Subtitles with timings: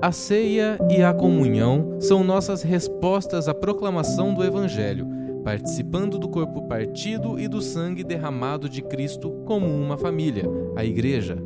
[0.00, 5.06] A ceia e a comunhão são nossas respostas à proclamação do Evangelho,
[5.42, 10.44] participando do corpo partido e do sangue derramado de Cristo como uma família,
[10.76, 11.42] a Igreja.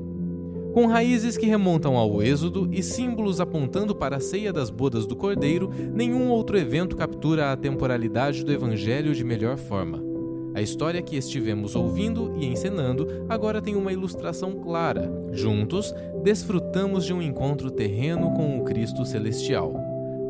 [0.75, 5.15] Com raízes que remontam ao Êxodo e símbolos apontando para a ceia das bodas do
[5.15, 10.10] Cordeiro, nenhum outro evento captura a temporalidade do Evangelho de melhor forma.
[10.61, 15.11] A história que estivemos ouvindo e encenando agora tem uma ilustração clara.
[15.33, 19.73] Juntos, desfrutamos de um encontro terreno com o Cristo Celestial.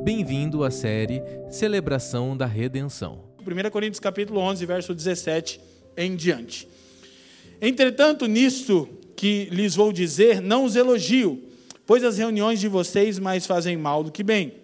[0.04, 3.24] Bem-vindo à série Celebração da Redenção.
[3.40, 5.60] 1 Coríntios capítulo 11, verso 17
[5.96, 6.68] em diante.
[7.60, 11.42] Entretanto, nisto que lhes vou dizer, não os elogio,
[11.84, 14.59] pois as reuniões de vocês mais fazem mal do que bem.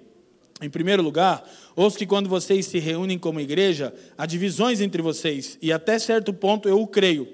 [0.60, 5.58] Em primeiro lugar, ouço que quando vocês se reúnem como igreja, há divisões entre vocês,
[5.60, 7.28] e até certo ponto eu o creio.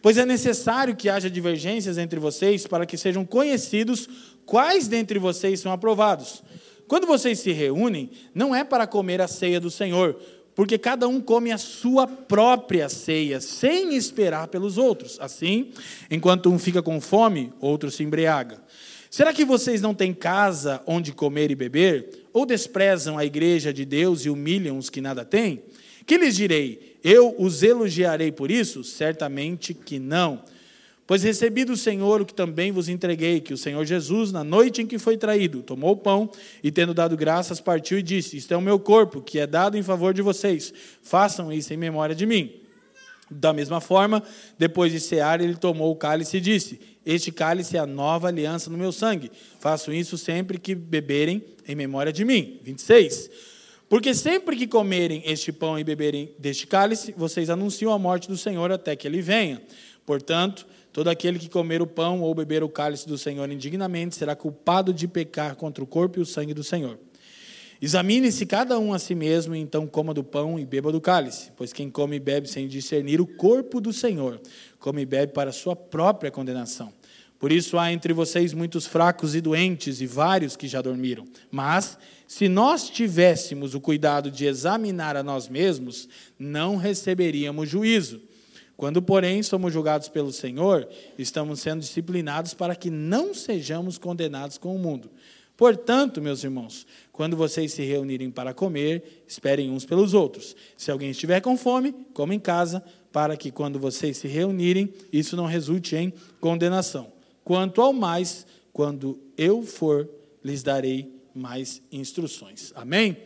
[0.00, 4.08] Pois é necessário que haja divergências entre vocês para que sejam conhecidos
[4.46, 6.42] quais dentre vocês são aprovados.
[6.86, 10.16] Quando vocês se reúnem, não é para comer a ceia do Senhor,
[10.54, 15.18] porque cada um come a sua própria ceia, sem esperar pelos outros.
[15.20, 15.72] Assim,
[16.10, 18.60] enquanto um fica com fome, outro se embriaga.
[19.18, 22.28] Será que vocês não têm casa onde comer e beber?
[22.32, 25.60] Ou desprezam a igreja de Deus e humilham os que nada têm?
[26.06, 26.96] Que lhes direi?
[27.02, 28.84] Eu os elogiarei por isso?
[28.84, 30.44] Certamente que não.
[31.04, 34.82] Pois recebi do Senhor o que também vos entreguei, que o Senhor Jesus, na noite
[34.82, 36.30] em que foi traído, tomou o pão
[36.62, 39.76] e, tendo dado graças, partiu e disse: Isto é o meu corpo, que é dado
[39.76, 40.72] em favor de vocês.
[41.02, 42.52] Façam isso em memória de mim.
[43.30, 44.22] Da mesma forma,
[44.58, 48.70] depois de cear, ele tomou o cálice e disse: Este cálice é a nova aliança
[48.70, 49.30] no meu sangue.
[49.60, 52.58] Faço isso sempre que beberem em memória de mim.
[52.62, 53.30] 26.
[53.88, 58.36] Porque sempre que comerem este pão e beberem deste cálice, vocês anunciam a morte do
[58.36, 59.62] Senhor até que ele venha.
[60.04, 64.36] Portanto, todo aquele que comer o pão ou beber o cálice do Senhor indignamente será
[64.36, 66.98] culpado de pecar contra o corpo e o sangue do Senhor.
[67.80, 71.72] Examine-se cada um a si mesmo, então coma do pão e beba do cálice, pois
[71.72, 74.40] quem come e bebe sem discernir o corpo do Senhor,
[74.80, 76.92] come e bebe para sua própria condenação.
[77.38, 81.24] Por isso há entre vocês muitos fracos e doentes, e vários que já dormiram.
[81.52, 88.20] Mas, se nós tivéssemos o cuidado de examinar a nós mesmos, não receberíamos juízo.
[88.76, 94.74] Quando, porém, somos julgados pelo Senhor, estamos sendo disciplinados para que não sejamos condenados com
[94.74, 95.08] o mundo.
[95.58, 100.54] Portanto, meus irmãos, quando vocês se reunirem para comer, esperem uns pelos outros.
[100.76, 102.80] Se alguém estiver com fome, coma em casa,
[103.10, 107.12] para que quando vocês se reunirem, isso não resulte em condenação.
[107.42, 110.08] Quanto ao mais, quando eu for,
[110.44, 112.72] lhes darei mais instruções.
[112.76, 113.16] Amém?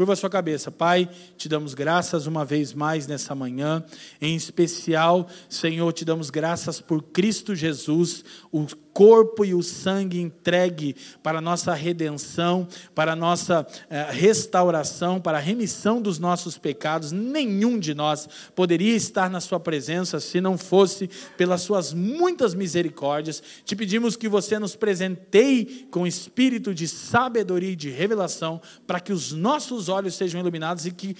[0.00, 3.84] Curva sua cabeça, Pai, te damos graças uma vez mais nessa manhã,
[4.18, 10.96] em especial, Senhor, te damos graças por Cristo Jesus, o corpo e o sangue entregue
[11.22, 17.12] para a nossa redenção, para a nossa eh, restauração, para a remissão dos nossos pecados.
[17.12, 23.42] Nenhum de nós poderia estar na Sua presença se não fosse pelas Suas muitas misericórdias.
[23.64, 29.12] Te pedimos que você nos presenteie com espírito de sabedoria e de revelação, para que
[29.12, 31.16] os nossos olhos sejam iluminados e que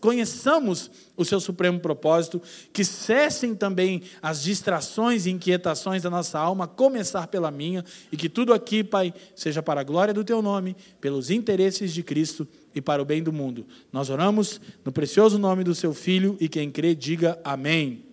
[0.00, 2.40] conheçamos o seu supremo propósito,
[2.72, 8.28] que cessem também as distrações e inquietações da nossa alma, começar pela minha, e que
[8.28, 12.80] tudo aqui, Pai, seja para a glória do teu nome, pelos interesses de Cristo e
[12.80, 13.66] para o bem do mundo.
[13.92, 18.04] Nós oramos no precioso nome do seu filho e quem crê diga amém.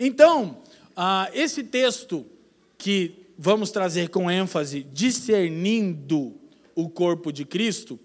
[0.00, 0.58] Então,
[0.96, 2.24] ah, esse texto
[2.76, 6.34] que vamos trazer com ênfase, discernindo
[6.74, 7.98] o corpo de Cristo,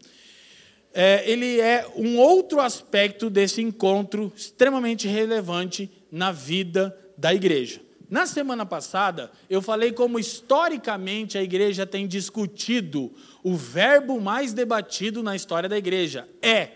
[0.93, 7.81] é, ele é um outro aspecto desse encontro extremamente relevante na vida da igreja.
[8.09, 13.11] Na semana passada, eu falei como historicamente a igreja tem discutido
[13.43, 16.27] o verbo mais debatido na história da igreja.
[16.39, 16.69] É,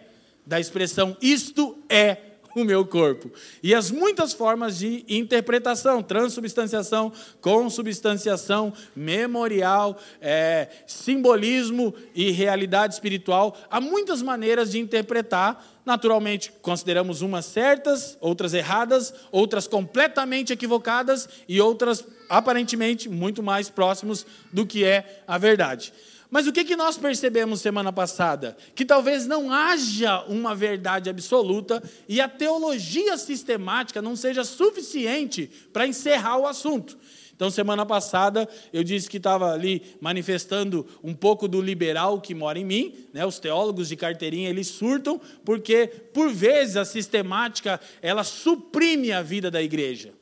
[0.47, 2.17] da expressão isto é
[2.61, 3.31] o meu corpo.
[3.61, 13.57] E as muitas formas de interpretação, transubstanciação, consubstanciação, memorial, é, simbolismo e realidade espiritual.
[13.69, 15.65] Há muitas maneiras de interpretar.
[15.85, 24.25] Naturalmente, consideramos umas certas, outras erradas, outras completamente equivocadas e outras aparentemente muito mais próximos
[24.51, 25.93] do que é a verdade.
[26.29, 28.57] Mas o que, que nós percebemos semana passada?
[28.75, 35.87] Que talvez não haja uma verdade absoluta e a teologia sistemática não seja suficiente para
[35.87, 36.97] encerrar o assunto.
[37.37, 42.57] Então, semana passada, eu disse que estava ali manifestando um pouco do liberal que mora
[42.57, 43.07] em mim.
[43.13, 43.23] Né?
[43.27, 49.51] Os teólogos de carteirinha, eles surtam, porque, por vezes, a sistemática, ela suprime a vida
[49.51, 50.16] da igreja.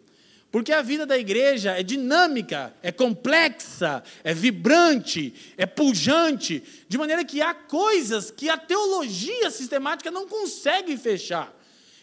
[0.56, 7.26] Porque a vida da igreja é dinâmica, é complexa, é vibrante, é pujante, de maneira
[7.26, 11.54] que há coisas que a teologia sistemática não consegue fechar.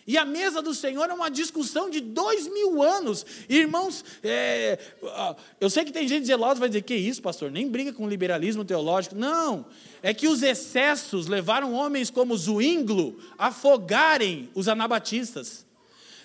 [0.07, 3.25] E a mesa do Senhor é uma discussão de dois mil anos.
[3.49, 4.79] Irmãos, é,
[5.59, 7.51] eu sei que tem gente zelosa que vai dizer: que isso, pastor?
[7.51, 9.15] Nem briga com liberalismo teológico.
[9.15, 9.65] Não.
[10.03, 15.65] É que os excessos levaram homens como Zuínglo a afogarem os anabatistas.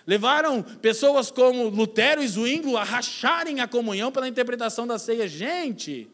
[0.08, 5.28] Levaram pessoas como Lutero e Zwingli a racharem a comunhão pela interpretação da ceia.
[5.28, 6.10] Gente,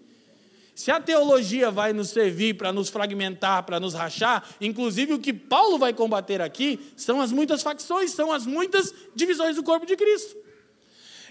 [0.74, 5.32] se a teologia vai nos servir para nos fragmentar, para nos rachar, inclusive o que
[5.32, 9.96] Paulo vai combater aqui são as muitas facções, são as muitas divisões do corpo de
[9.96, 10.36] Cristo.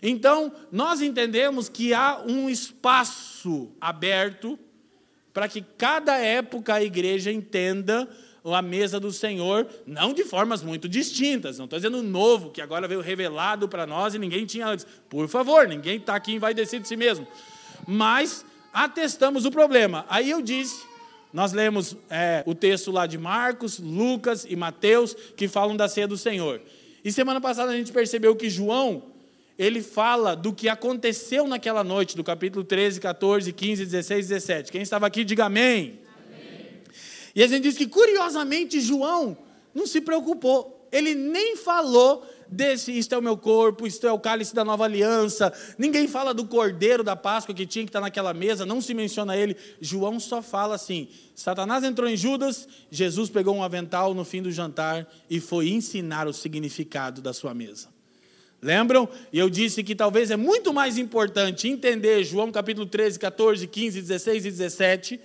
[0.01, 4.57] Então, nós entendemos que há um espaço aberto
[5.33, 8.09] para que cada época a igreja entenda
[8.45, 12.89] a mesa do Senhor, não de formas muito distintas, não estou dizendo novo, que agora
[12.89, 14.87] veio revelado para nós e ninguém tinha antes.
[15.09, 17.27] Por favor, ninguém está aqui envaidecido de si mesmo.
[17.87, 20.05] Mas atestamos o problema.
[20.09, 20.85] Aí eu disse,
[21.33, 26.09] nós lemos é, o texto lá de Marcos, Lucas e Mateus, que falam da ceia
[26.09, 26.61] do Senhor.
[27.05, 29.05] E semana passada a gente percebeu que João,
[29.59, 34.73] ele fala do que aconteceu naquela noite, do capítulo 13, 14, 15, 16, 17.
[34.73, 36.02] Quem estava aqui, diga amém.
[37.35, 39.37] E a gente diz que, curiosamente, João
[39.75, 40.89] não se preocupou.
[40.93, 44.85] Ele nem falou desse, isto é o meu corpo, isto é o cálice da nova
[44.85, 45.51] aliança.
[45.79, 49.35] Ninguém fala do cordeiro da Páscoa que tinha que estar naquela mesa, não se menciona
[49.35, 49.57] ele.
[49.81, 54.53] João só fala assim: Satanás entrou em Judas, Jesus pegou um avental no fim do
[54.53, 57.89] jantar e foi ensinar o significado da sua mesa.
[58.61, 59.09] Lembram?
[59.33, 64.01] E eu disse que talvez é muito mais importante entender João capítulo 13, 14, 15,
[64.03, 65.21] 16 e 17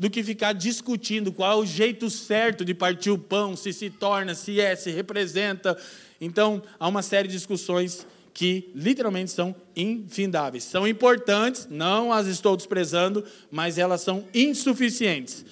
[0.00, 3.90] do que ficar discutindo qual é o jeito certo de partir o pão, se se
[3.90, 5.76] torna, se é, se representa.
[6.18, 10.64] Então, há uma série de discussões que literalmente são infindáveis.
[10.64, 15.44] São importantes, não as estou desprezando, mas elas são insuficientes.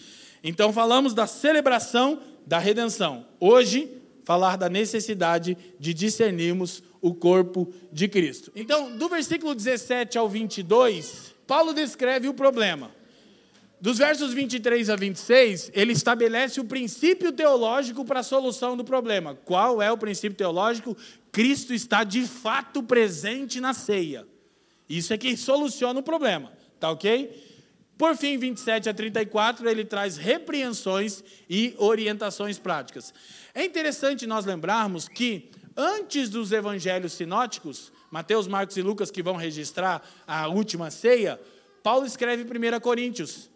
[0.43, 3.27] Então, falamos da celebração da redenção.
[3.39, 3.87] Hoje,
[4.25, 8.51] falar da necessidade de discernirmos o corpo de Cristo.
[8.57, 12.97] Então, do versículo 17 ao 22, Paulo descreve o problema.
[13.81, 19.37] Dos versos 23 a 26, ele estabelece o princípio teológico para a solução do problema.
[19.45, 20.97] Qual é o princípio teológico?
[21.31, 24.27] Cristo está de fato presente na ceia.
[24.89, 27.47] Isso é que soluciona o problema, tá ok?
[27.97, 33.15] Por fim, 27 a 34, ele traz repreensões e orientações práticas.
[33.55, 39.37] É interessante nós lembrarmos que antes dos evangelhos sinóticos, Mateus, Marcos e Lucas, que vão
[39.37, 41.41] registrar a última ceia,
[41.83, 43.51] Paulo escreve 1 Coríntios.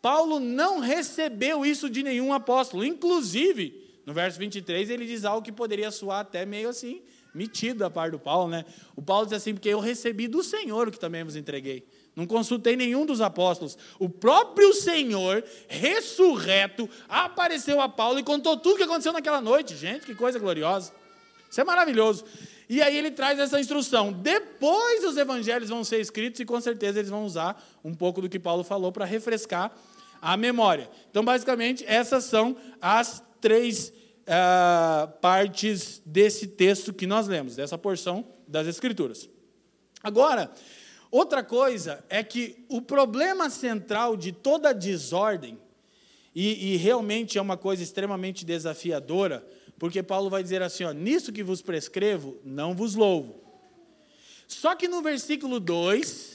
[0.00, 2.84] Paulo não recebeu isso de nenhum apóstolo.
[2.84, 7.02] Inclusive, no verso 23, ele diz algo que poderia soar até meio assim,
[7.34, 8.64] metido da parte do Paulo, né?
[8.96, 11.86] O Paulo diz assim: porque eu recebi do Senhor o que também vos entreguei.
[12.16, 13.78] Não consultei nenhum dos apóstolos.
[13.98, 19.76] O próprio Senhor, ressurreto, apareceu a Paulo e contou tudo o que aconteceu naquela noite.
[19.76, 20.92] Gente, que coisa gloriosa.
[21.48, 22.24] Isso é maravilhoso.
[22.68, 24.12] E aí ele traz essa instrução.
[24.12, 28.28] Depois os evangelhos vão ser escritos e com certeza eles vão usar um pouco do
[28.28, 29.72] que Paulo falou para refrescar
[30.20, 30.90] a memória.
[31.10, 38.26] Então, basicamente, essas são as três uh, partes desse texto que nós lemos, dessa porção
[38.46, 39.28] das Escrituras.
[40.02, 40.50] Agora,
[41.10, 45.58] outra coisa é que o problema central de toda desordem,
[46.34, 49.46] e, e realmente é uma coisa extremamente desafiadora,
[49.78, 53.40] porque Paulo vai dizer assim: ó, nisso que vos prescrevo, não vos louvo.
[54.46, 56.34] Só que no versículo 2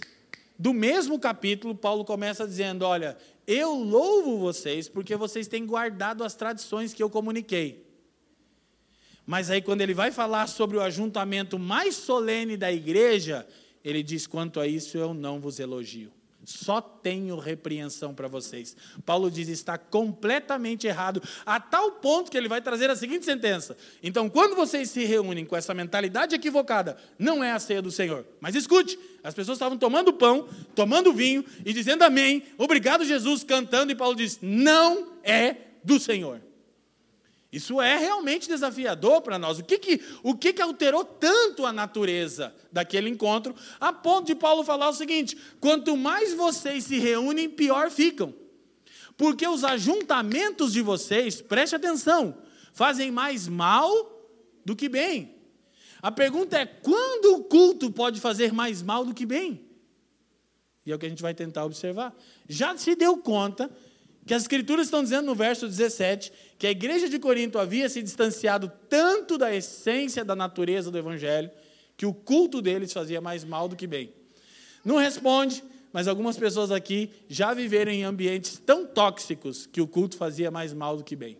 [0.58, 6.36] do mesmo capítulo, Paulo começa dizendo: Olha, eu louvo vocês porque vocês têm guardado as
[6.36, 7.84] tradições que eu comuniquei.
[9.26, 13.48] Mas aí, quando ele vai falar sobre o ajuntamento mais solene da igreja,
[13.84, 16.12] ele diz: quanto a isso eu não vos elogio.
[16.46, 18.76] Só tenho repreensão para vocês.
[19.06, 23.78] Paulo diz: está completamente errado, a tal ponto que ele vai trazer a seguinte sentença.
[24.02, 28.26] Então, quando vocês se reúnem com essa mentalidade equivocada, não é a ceia do Senhor.
[28.42, 33.92] Mas escute: as pessoas estavam tomando pão, tomando vinho e dizendo amém, obrigado Jesus, cantando,
[33.92, 36.42] e Paulo diz: não é do Senhor.
[37.54, 39.60] Isso é realmente desafiador para nós.
[39.60, 44.34] O que, que, o que, que alterou tanto a natureza daquele encontro, a ponto de
[44.34, 48.34] Paulo falar o seguinte: quanto mais vocês se reúnem, pior ficam.
[49.16, 52.36] Porque os ajuntamentos de vocês, preste atenção,
[52.74, 53.92] fazem mais mal
[54.66, 55.36] do que bem.
[56.02, 59.64] A pergunta é: quando o culto pode fazer mais mal do que bem?
[60.84, 62.16] E é o que a gente vai tentar observar.
[62.50, 63.70] Já se deu conta
[64.26, 68.02] que as Escrituras estão dizendo no verso 17 que a igreja de Corinto havia se
[68.02, 71.52] distanciado tanto da essência da natureza do Evangelho,
[71.98, 74.14] que o culto deles fazia mais mal do que bem.
[74.84, 80.18] Não responde, mas algumas pessoas aqui já viveram em ambientes tão tóxicos que o culto
[80.18, 81.38] fazia mais mal do que bem.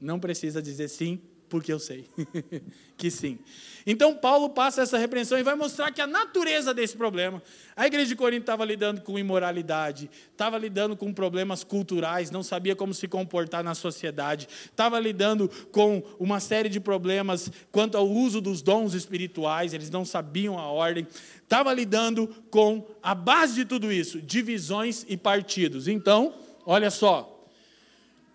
[0.00, 2.06] Não precisa dizer sim, porque eu sei
[2.96, 3.38] que sim.
[3.86, 7.42] Então, Paulo passa essa repreensão e vai mostrar que a natureza desse problema.
[7.74, 12.76] A igreja de Corinto estava lidando com imoralidade, estava lidando com problemas culturais, não sabia
[12.76, 18.40] como se comportar na sociedade, estava lidando com uma série de problemas quanto ao uso
[18.40, 21.06] dos dons espirituais, eles não sabiam a ordem,
[21.42, 25.88] estava lidando com a base de tudo isso, divisões e partidos.
[25.88, 26.34] Então,
[26.66, 27.46] olha só,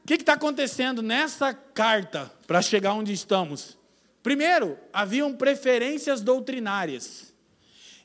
[0.04, 3.78] o que está acontecendo nessa carta para chegar onde estamos?
[4.26, 7.32] Primeiro, haviam preferências doutrinárias.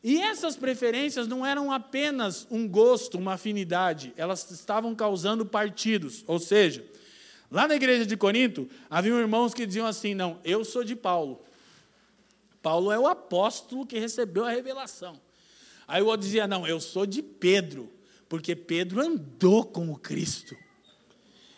[0.05, 6.23] E essas preferências não eram apenas um gosto, uma afinidade, elas estavam causando partidos.
[6.27, 6.85] Ou seja,
[7.51, 11.43] lá na igreja de Corinto, haviam irmãos que diziam assim: não, eu sou de Paulo.
[12.61, 15.19] Paulo é o apóstolo que recebeu a revelação.
[15.89, 17.91] Aí o outro dizia: não, eu sou de Pedro,
[18.29, 20.55] porque Pedro andou com o Cristo.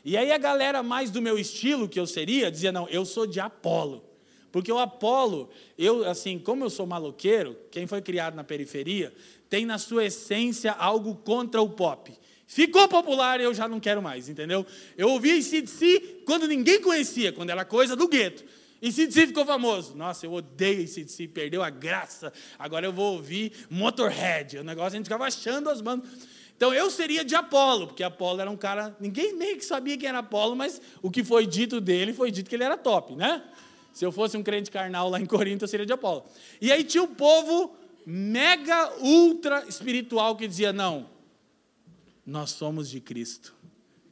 [0.04, 3.26] E aí a galera mais do meu estilo, que eu seria, dizia: não, eu sou
[3.26, 4.11] de Apolo.
[4.52, 9.12] Porque o Apolo, eu, assim, como eu sou maloqueiro, quem foi criado na periferia,
[9.48, 12.12] tem na sua essência algo contra o pop.
[12.46, 14.66] Ficou popular e eu já não quero mais, entendeu?
[14.96, 18.44] Eu ouvi ICDC quando ninguém conhecia, quando era coisa do gueto.
[18.82, 19.96] ICDC ficou famoso.
[19.96, 22.30] Nossa, eu odeio ICDC, perdeu a graça.
[22.58, 24.58] Agora eu vou ouvir Motorhead.
[24.58, 26.10] O negócio a gente ficava achando as bandas.
[26.54, 28.94] Então eu seria de Apolo, porque Apolo era um cara.
[29.00, 32.50] Ninguém meio que sabia quem era Apolo, mas o que foi dito dele foi dito
[32.50, 33.42] que ele era top, né?
[33.92, 36.24] Se eu fosse um crente carnal lá em Corinto, eu seria de Apolo.
[36.60, 41.08] E aí tinha o povo mega, ultra espiritual que dizia: não,
[42.24, 43.54] nós somos de Cristo.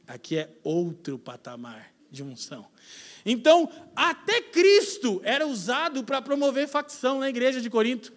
[0.07, 2.67] Aqui é outro patamar de unção.
[3.25, 8.11] Então, até Cristo era usado para promover facção na igreja de Corinto.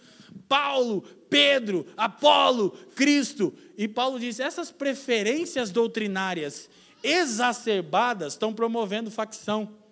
[0.48, 3.54] Paulo, Pedro, Apolo, Cristo.
[3.76, 6.68] E Paulo diz: essas preferências doutrinárias
[7.02, 9.83] exacerbadas estão promovendo facção.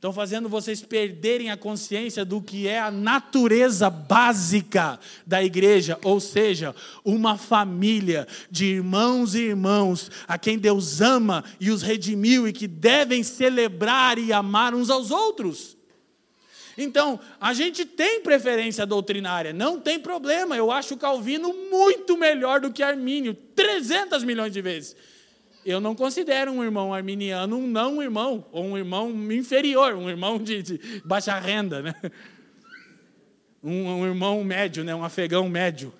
[0.00, 6.18] Estão fazendo vocês perderem a consciência do que é a natureza básica da igreja, ou
[6.18, 12.52] seja, uma família de irmãos e irmãos a quem Deus ama e os redimiu e
[12.54, 15.76] que devem celebrar e amar uns aos outros.
[16.78, 20.56] Então, a gente tem preferência doutrinária, não tem problema.
[20.56, 24.96] Eu acho Calvino muito melhor do que Armínio, 300 milhões de vezes.
[25.64, 30.38] Eu não considero um irmão arminiano um não irmão, ou um irmão inferior, um irmão
[30.38, 31.94] de, de baixa renda, né?
[33.62, 34.94] Um, um, irmão médio, né?
[34.94, 35.92] um afegão médio.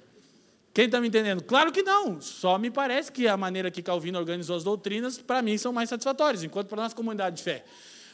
[0.72, 1.42] Quem está me entendendo?
[1.42, 2.18] Claro que não.
[2.20, 5.90] Só me parece que a maneira que Calvino organizou as doutrinas, para mim, são mais
[5.90, 7.64] satisfatórias, enquanto para a nossa comunidade de fé.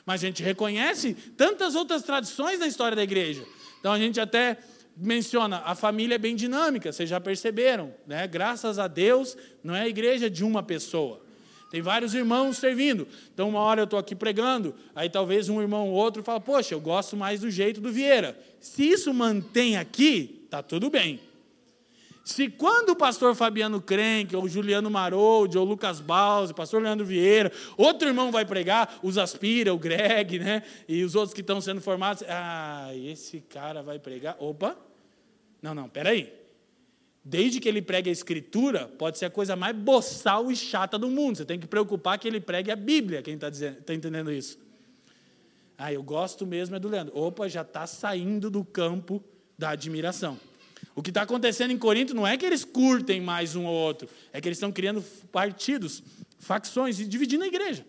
[0.05, 3.45] Mas a gente reconhece tantas outras tradições na história da igreja.
[3.79, 4.59] Então a gente até
[4.97, 8.27] menciona, a família é bem dinâmica, vocês já perceberam, né?
[8.27, 11.26] Graças a Deus, não é a igreja de uma pessoa.
[11.71, 13.09] Tem vários irmãos servindo.
[13.35, 16.75] Então, uma hora eu estou aqui pregando, aí talvez um irmão ou outro fala, poxa,
[16.75, 18.39] eu gosto mais do jeito do Vieira.
[18.61, 21.21] Se isso mantém aqui, está tudo bem.
[22.25, 27.53] Se quando o pastor Fabiano Crenque, ou Juliano Maroldi, ou Lucas Balzi, pastor Leandro Vieira,
[27.77, 30.65] outro irmão vai pregar, os Aspira, o Greg, né?
[30.89, 34.37] E os outros que estão sendo formados, ah, esse cara vai pregar.
[34.41, 34.77] Opa!
[35.63, 36.33] Não, não, peraí.
[37.29, 41.11] Desde que ele pregue a escritura, pode ser a coisa mais boçal e chata do
[41.11, 41.39] mundo.
[41.39, 43.51] Você tem que preocupar que ele pregue a Bíblia, quem está
[43.85, 44.57] tá entendendo isso?
[45.77, 47.19] Ah, eu gosto mesmo é do Leandro.
[47.19, 49.21] Opa, já está saindo do campo
[49.59, 50.39] da admiração.
[50.95, 54.09] O que está acontecendo em Corinto não é que eles curtem mais um ou outro,
[54.33, 55.03] é que eles estão criando
[55.33, 56.05] partidos,
[56.39, 57.85] facções e dividindo a igreja.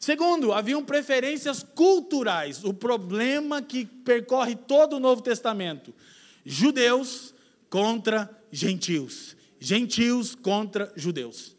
[0.00, 5.94] Segundo, haviam preferências culturais, o problema que percorre todo o Novo Testamento:
[6.42, 7.33] judeus
[7.74, 11.56] contra gentios, gentios contra judeus.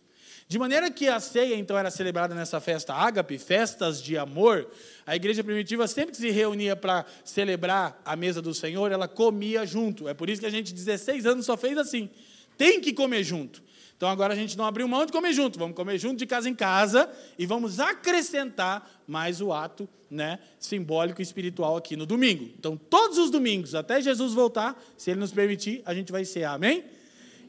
[0.47, 4.71] De maneira que a ceia então era celebrada nessa festa ágape, festas de amor,
[5.05, 9.65] a igreja primitiva sempre que se reunia para celebrar a mesa do Senhor, ela comia
[9.65, 10.07] junto.
[10.07, 12.09] É por isso que a gente 16 anos só fez assim.
[12.57, 13.61] Tem que comer junto.
[13.97, 16.49] Então agora a gente não abriu mão de comer junto, vamos comer junto de casa
[16.49, 17.09] em casa
[17.39, 22.51] e vamos acrescentar mais o ato, né, simbólico e espiritual aqui no domingo.
[22.59, 26.43] Então todos os domingos até Jesus voltar, se ele nos permitir, a gente vai ser,
[26.43, 26.83] amém?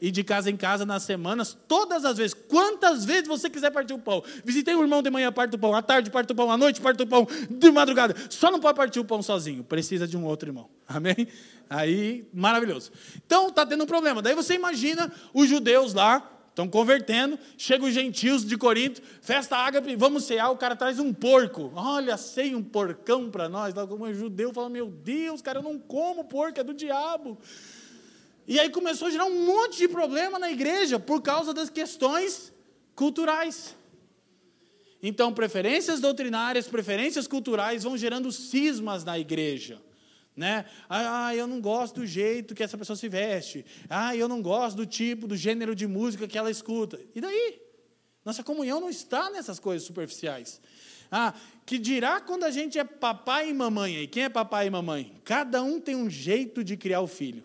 [0.01, 3.93] e de casa em casa nas semanas, todas as vezes, quantas vezes você quiser partir
[3.93, 4.23] o pão.
[4.43, 6.79] Visitei um irmão de manhã, parte o pão, à tarde, parte o pão, à noite,
[6.79, 8.15] parte o pão, de madrugada.
[8.29, 10.69] Só não pode partir o pão sozinho, precisa de um outro irmão.
[10.87, 11.27] Amém?
[11.69, 12.91] Aí, maravilhoso.
[13.25, 14.21] Então, está tendo um problema.
[14.21, 19.95] Daí você imagina os judeus lá, estão convertendo, chegam os gentios de Corinto, festa ágape,
[19.95, 21.71] vamos cear, o cara traz um porco.
[21.75, 23.75] Olha, sei um porcão para nós.
[23.87, 27.37] Como um judeu fala, meu Deus, cara, eu não como porco, é do diabo.
[28.47, 32.51] E aí começou a gerar um monte de problema na igreja por causa das questões
[32.95, 33.75] culturais.
[35.03, 39.79] Então, preferências doutrinárias, preferências culturais vão gerando cismas na igreja.
[40.37, 40.65] Né?
[40.87, 43.65] Ah, eu não gosto do jeito que essa pessoa se veste.
[43.89, 46.99] Ah, eu não gosto do tipo, do gênero de música que ela escuta.
[47.15, 47.59] E daí?
[48.23, 50.61] Nossa comunhão não está nessas coisas superficiais.
[51.11, 51.33] Ah,
[51.65, 54.07] que dirá quando a gente é papai e mamãe aí?
[54.07, 55.11] Quem é papai e mamãe?
[55.23, 57.43] Cada um tem um jeito de criar o filho.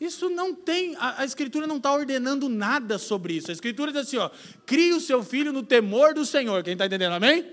[0.00, 3.50] Isso não tem, a, a Escritura não está ordenando nada sobre isso.
[3.50, 4.30] A Escritura diz assim: ó,
[4.66, 6.64] crie o seu filho no temor do Senhor.
[6.64, 7.46] Quem está entendendo, amém?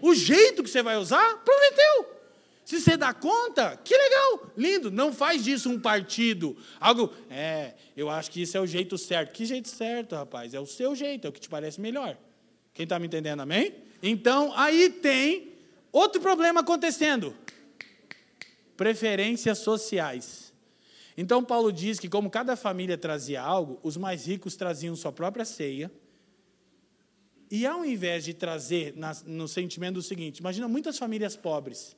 [0.00, 2.21] O jeito que você vai usar, prometeu.
[2.64, 4.90] Se você dá conta, que legal, lindo.
[4.90, 6.56] Não faz disso um partido.
[6.78, 9.32] Algo, é, eu acho que isso é o jeito certo.
[9.32, 10.54] Que jeito certo, rapaz?
[10.54, 12.16] É o seu jeito, é o que te parece melhor.
[12.72, 13.74] Quem está me entendendo, amém?
[14.02, 15.52] Então, aí tem
[15.90, 17.36] outro problema acontecendo:
[18.76, 20.52] preferências sociais.
[21.16, 25.44] Então, Paulo diz que, como cada família trazia algo, os mais ricos traziam sua própria
[25.44, 25.90] ceia.
[27.50, 28.94] E ao invés de trazer
[29.26, 31.96] no sentimento do seguinte: imagina muitas famílias pobres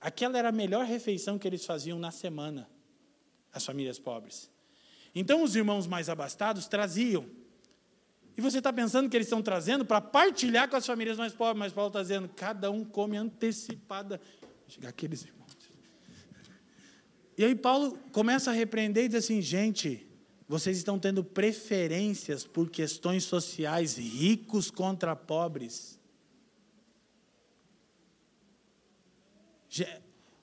[0.00, 2.68] Aquela era a melhor refeição que eles faziam na semana,
[3.52, 4.50] as famílias pobres.
[5.14, 7.26] Então os irmãos mais abastados traziam.
[8.36, 11.58] E você está pensando que eles estão trazendo para partilhar com as famílias mais pobres,
[11.58, 14.18] mas Paulo está dizendo, cada um come antecipada.
[14.66, 15.40] Chegar aqueles irmãos.
[17.36, 20.06] E aí Paulo começa a repreender e diz assim, gente,
[20.48, 25.99] vocês estão tendo preferências por questões sociais, ricos contra pobres.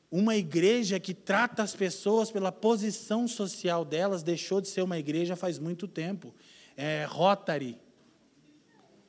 [0.09, 5.35] Uma igreja que trata as pessoas pela posição social delas deixou de ser uma igreja
[5.35, 6.33] faz muito tempo.
[6.75, 7.77] É Rotary,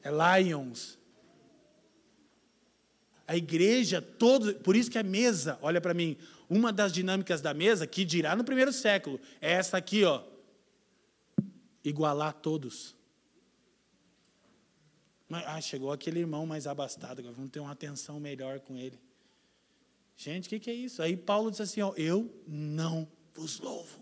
[0.02, 0.98] é Lions.
[3.26, 6.16] A igreja, todo, por isso que é mesa, olha para mim,
[6.48, 10.24] uma das dinâmicas da mesa, que dirá no primeiro século, é essa aqui, ó.
[11.84, 12.96] Igualar todos.
[15.30, 18.98] Ah, chegou aquele irmão mais abastado, vamos ter uma atenção melhor com ele.
[20.20, 21.00] Gente, o que, que é isso?
[21.00, 24.00] Aí Paulo diz assim: ó, Eu não vos louvo.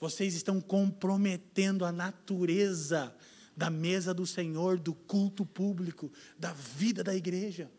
[0.00, 3.14] Vocês estão comprometendo a natureza
[3.54, 7.70] da mesa do Senhor, do culto público, da vida da igreja.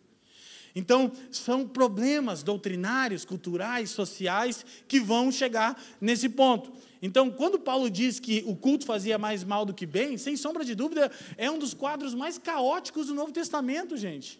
[0.75, 6.71] Então, são problemas doutrinários, culturais, sociais que vão chegar nesse ponto.
[7.01, 10.63] Então, quando Paulo diz que o culto fazia mais mal do que bem, sem sombra
[10.63, 14.39] de dúvida, é um dos quadros mais caóticos do Novo Testamento, gente.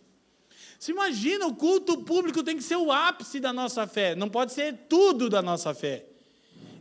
[0.81, 4.51] Se imagina, o culto público tem que ser o ápice da nossa fé, não pode
[4.51, 6.07] ser tudo da nossa fé.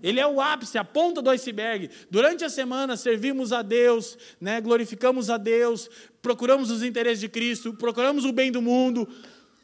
[0.03, 1.91] Ele é o ápice, a ponta do iceberg.
[2.11, 5.91] Durante a semana servimos a Deus, né, glorificamos a Deus,
[6.23, 9.07] procuramos os interesses de Cristo, procuramos o bem do mundo.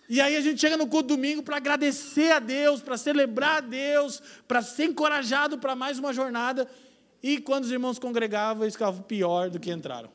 [0.06, 3.60] E aí a gente chega no culto domingo para agradecer a Deus, para celebrar a
[3.60, 6.68] Deus, para ser encorajado para mais uma jornada.
[7.22, 10.10] E quando os irmãos congregavam, eles ficavam pior do que entraram.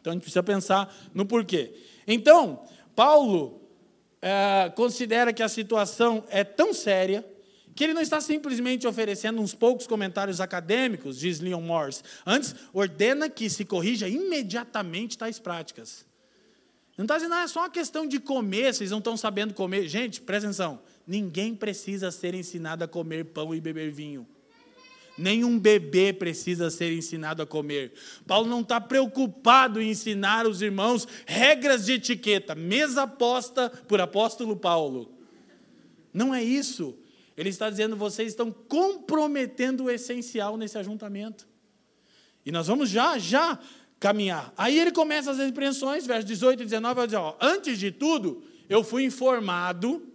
[0.00, 1.74] Então a gente precisa pensar no porquê.
[2.06, 2.62] Então,
[2.96, 3.60] Paulo
[4.22, 7.24] é, considera que a situação é tão séria
[7.74, 12.02] que ele não está simplesmente oferecendo uns poucos comentários acadêmicos, diz Leon Morse.
[12.24, 16.06] Antes, ordena que se corrija imediatamente tais práticas.
[16.96, 19.86] Não está dizendo, ah, é só uma questão de comer, vocês não estão sabendo comer.
[19.86, 20.80] Gente, presta atenção.
[21.06, 24.26] Ninguém precisa ser ensinado a comer pão e beber vinho.
[25.18, 27.92] Nenhum bebê precisa ser ensinado a comer.
[28.26, 34.56] Paulo não está preocupado em ensinar os irmãos regras de etiqueta, mesa posta por apóstolo
[34.56, 35.10] Paulo.
[36.12, 36.98] Não é isso.
[37.36, 41.46] Ele está dizendo vocês estão comprometendo o essencial nesse ajuntamento.
[42.44, 43.58] E nós vamos já, já
[43.98, 44.52] caminhar.
[44.56, 48.42] Aí ele começa as repreensões, versos 18 e 19, vai dizer: ó, antes de tudo,
[48.68, 50.06] eu fui informado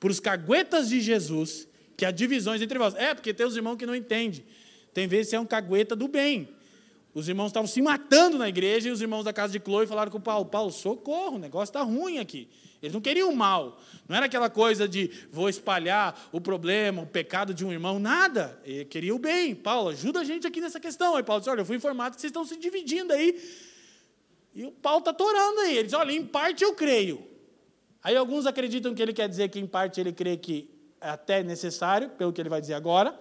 [0.00, 2.94] por os caguetas de Jesus que há divisões entre vós.
[2.94, 4.44] É, porque tem os irmãos que não entendem.
[4.92, 6.48] Tem vezes que é um cagueta do bem.
[7.14, 10.12] Os irmãos estavam se matando na igreja e os irmãos da casa de Chloe falaram
[10.12, 12.48] com o Paulo: Paulo, socorro, o negócio está ruim aqui.
[12.82, 13.80] Eles não queriam o mal.
[14.06, 18.60] Não era aquela coisa de vou espalhar o problema, o pecado de um irmão, nada.
[18.64, 19.54] Ele queria o bem.
[19.54, 21.16] Paulo, ajuda a gente aqui nessa questão.
[21.16, 23.42] Aí Paulo disse: Olha, eu fui informado que vocês estão se dividindo aí.
[24.54, 25.78] E o Paulo está torando aí.
[25.78, 27.26] Ele diz: Olha, em parte eu creio.
[28.02, 32.10] Aí alguns acreditam que ele quer dizer que em parte ele crê que até necessário,
[32.10, 33.18] pelo que ele vai dizer agora.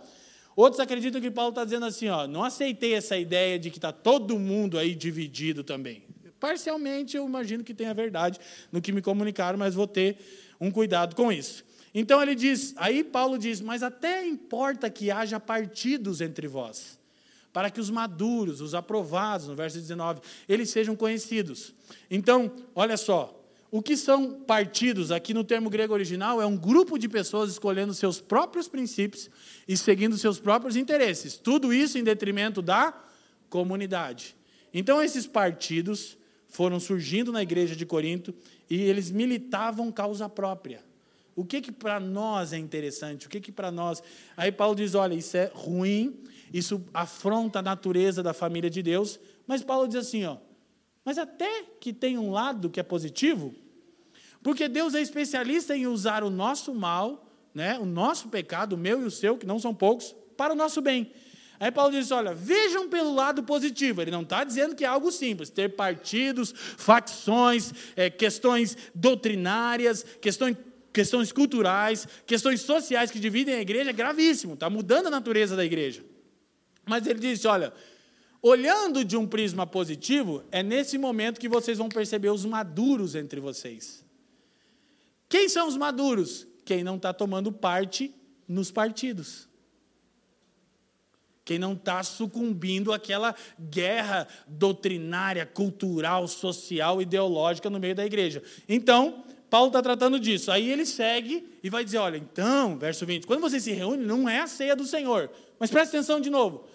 [0.56, 3.92] Outros acreditam que Paulo está dizendo assim: ó, não aceitei essa ideia de que está
[3.92, 6.04] todo mundo aí dividido também.
[6.40, 8.40] Parcialmente, eu imagino que tenha verdade
[8.72, 10.18] no que me comunicaram, mas vou ter
[10.60, 11.64] um cuidado com isso.
[11.94, 17.00] Então ele diz, aí Paulo diz, mas até importa que haja partidos entre vós,
[17.54, 21.74] para que os maduros, os aprovados, no verso 19, eles sejam conhecidos.
[22.12, 23.45] Então, olha só,
[23.76, 27.94] o que são partidos, aqui no termo grego original, é um grupo de pessoas escolhendo
[27.94, 29.30] seus próprios princípios
[29.68, 31.38] e seguindo seus próprios interesses.
[31.38, 32.98] Tudo isso em detrimento da
[33.50, 34.34] comunidade.
[34.74, 38.34] Então, esses partidos foram surgindo na igreja de Corinto
[38.70, 40.82] e eles militavam causa própria.
[41.36, 43.28] O que que para nós é interessante?
[43.28, 44.02] O que que para nós?
[44.38, 49.20] Aí Paulo diz, olha, isso é ruim, isso afronta a natureza da família de Deus,
[49.46, 50.38] mas Paulo diz assim, ó,
[51.04, 53.54] mas até que tem um lado que é positivo,
[54.46, 59.02] porque Deus é especialista em usar o nosso mal, né, o nosso pecado, o meu
[59.02, 61.12] e o seu, que não são poucos, para o nosso bem.
[61.60, 64.04] Aí Paulo diz: olha, vejam pelo lado positivo.
[64.04, 70.56] Ele não está dizendo que é algo simples, ter partidos, facções, é, questões doutrinárias, questões,
[70.94, 75.66] questões culturais, questões sociais que dividem a igreja é gravíssimo, está mudando a natureza da
[75.66, 76.06] igreja.
[76.86, 77.74] Mas ele disse: olha,
[78.44, 83.40] olhando de um prisma positivo, é nesse momento que vocês vão perceber os maduros entre
[83.40, 84.05] vocês.
[85.28, 86.48] Quem são os maduros?
[86.64, 88.14] Quem não está tomando parte
[88.48, 89.48] nos partidos.
[91.44, 98.42] Quem não está sucumbindo àquela guerra doutrinária, cultural, social, ideológica no meio da igreja.
[98.68, 100.52] Então, Paulo está tratando disso.
[100.52, 104.28] Aí ele segue e vai dizer: olha, então, verso 20, quando você se reúne, não
[104.28, 105.30] é a ceia do Senhor.
[105.60, 106.66] Mas presta atenção de novo.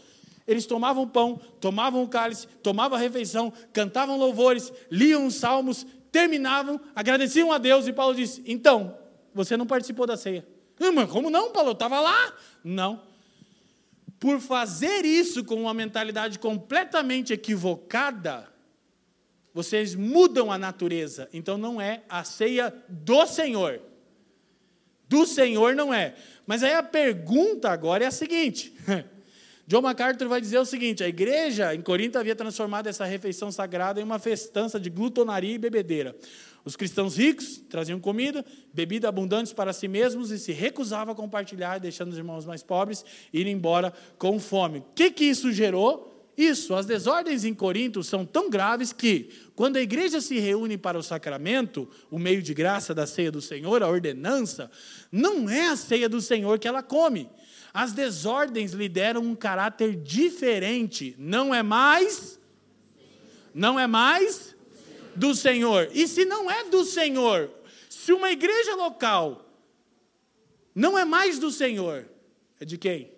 [0.46, 6.80] Eles tomavam pão, tomavam o cálice, tomavam a refeição, cantavam louvores, liam os salmos, terminavam,
[6.94, 8.96] agradeciam a Deus e Paulo disse: então,
[9.34, 10.46] você não participou da ceia.
[10.94, 11.70] Mas como não, Paulo?
[11.70, 12.32] Eu estava lá.
[12.64, 13.10] Não
[14.20, 18.46] por fazer isso com uma mentalidade completamente equivocada,
[19.52, 21.26] vocês mudam a natureza.
[21.32, 23.80] Então não é a ceia do Senhor.
[25.08, 26.14] Do Senhor não é.
[26.46, 28.74] Mas aí a pergunta agora é a seguinte:
[29.70, 34.00] John MacArthur vai dizer o seguinte: a igreja em Corinto havia transformado essa refeição sagrada
[34.00, 36.16] em uma festança de glutonaria e bebedeira.
[36.64, 41.78] Os cristãos ricos traziam comida, bebida abundantes para si mesmos e se recusavam a compartilhar,
[41.78, 44.80] deixando os irmãos mais pobres irem embora com fome.
[44.80, 46.16] O que, que isso gerou?
[46.37, 50.98] Isso, as desordens em Corinto são tão graves que, quando a igreja se reúne para
[50.98, 54.68] o sacramento, o meio de graça da ceia do Senhor, a ordenança,
[55.12, 57.28] não é a ceia do Senhor que ela come.
[57.72, 61.14] As desordens lhe deram um caráter diferente.
[61.18, 62.38] Não é mais.
[63.54, 64.56] Não é mais
[65.14, 65.88] do Senhor.
[65.92, 67.50] E se não é do Senhor,
[67.88, 69.46] se uma igreja local
[70.74, 72.09] não é mais do Senhor,
[72.59, 73.12] é de quem?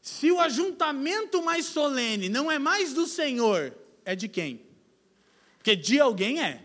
[0.00, 3.72] Se o ajuntamento mais solene não é mais do Senhor,
[4.04, 4.60] é de quem?
[5.58, 6.60] Porque de alguém é.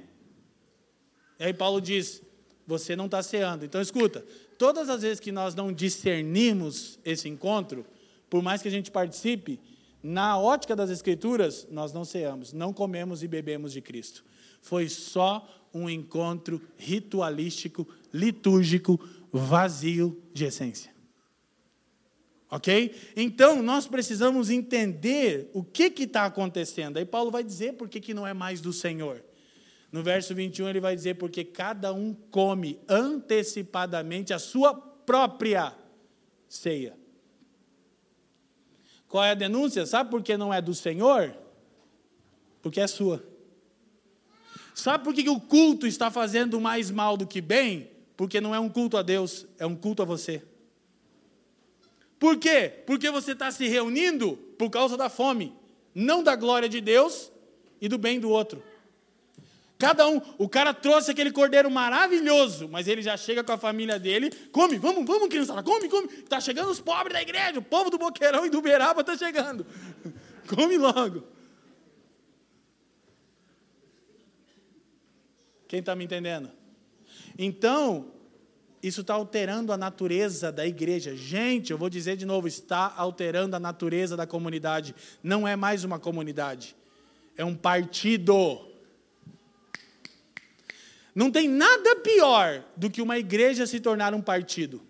[1.39, 2.21] E aí Paulo diz:
[2.65, 3.63] você não está ceando.
[3.63, 4.25] Então escuta,
[4.57, 7.85] todas as vezes que nós não discernimos esse encontro,
[8.29, 9.59] por mais que a gente participe,
[10.01, 14.23] na ótica das Escrituras, nós não ceamos, não comemos e bebemos de Cristo.
[14.61, 18.99] Foi só um encontro ritualístico, litúrgico,
[19.31, 20.95] vazio de essência.
[22.49, 22.95] Ok?
[23.15, 26.97] Então, nós precisamos entender o que está acontecendo.
[26.97, 29.23] Aí Paulo vai dizer por que, que não é mais do Senhor.
[29.97, 35.73] No verso 21, ele vai dizer: porque cada um come antecipadamente a sua própria
[36.47, 36.95] ceia.
[39.07, 39.87] Qual é a denúncia?
[39.87, 41.35] Sabe por que não é do Senhor?
[42.61, 43.23] Porque é sua.
[44.75, 47.89] Sabe por que o culto está fazendo mais mal do que bem?
[48.15, 50.43] Porque não é um culto a Deus, é um culto a você.
[52.19, 52.71] Por quê?
[52.85, 55.55] Porque você está se reunindo por causa da fome,
[55.95, 57.31] não da glória de Deus
[57.81, 58.61] e do bem do outro.
[59.77, 63.99] Cada um, o cara trouxe aquele cordeiro maravilhoso, mas ele já chega com a família
[63.99, 66.07] dele, come, vamos, vamos, criançada, come, come.
[66.07, 69.65] Está chegando os pobres da igreja, o povo do Boqueirão e do Uberaba está chegando.
[70.49, 71.23] come logo.
[75.67, 76.49] Quem está me entendendo?
[77.37, 78.11] Então,
[78.81, 81.15] isso está alterando a natureza da igreja.
[81.15, 84.95] Gente, eu vou dizer de novo, está alterando a natureza da comunidade.
[85.21, 86.75] Não é mais uma comunidade,
[87.35, 88.65] é um partido.
[91.17, 94.83] Não tem nada pior do que uma igreja se tornar um partido.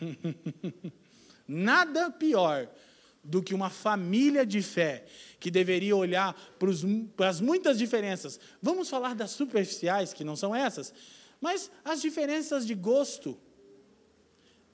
[1.46, 2.66] nada pior
[3.22, 5.04] do que uma família de fé
[5.38, 6.34] que deveria olhar
[7.14, 8.40] para as muitas diferenças.
[8.62, 10.94] Vamos falar das superficiais, que não são essas,
[11.38, 13.38] mas as diferenças de gosto.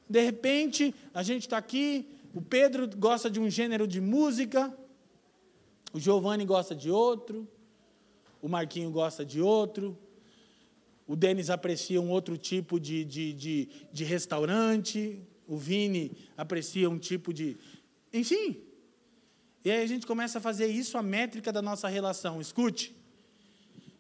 [0.09, 4.73] De repente, a gente está aqui, o Pedro gosta de um gênero de música,
[5.93, 7.49] o Giovanni gosta de outro,
[8.41, 9.99] o Marquinho gosta de outro,
[11.07, 16.99] o Denis aprecia um outro tipo de, de, de, de restaurante, o Vini aprecia um
[16.99, 17.57] tipo de.
[18.13, 18.63] Enfim.
[19.65, 22.41] E aí a gente começa a fazer isso a métrica da nossa relação.
[22.41, 22.95] Escute.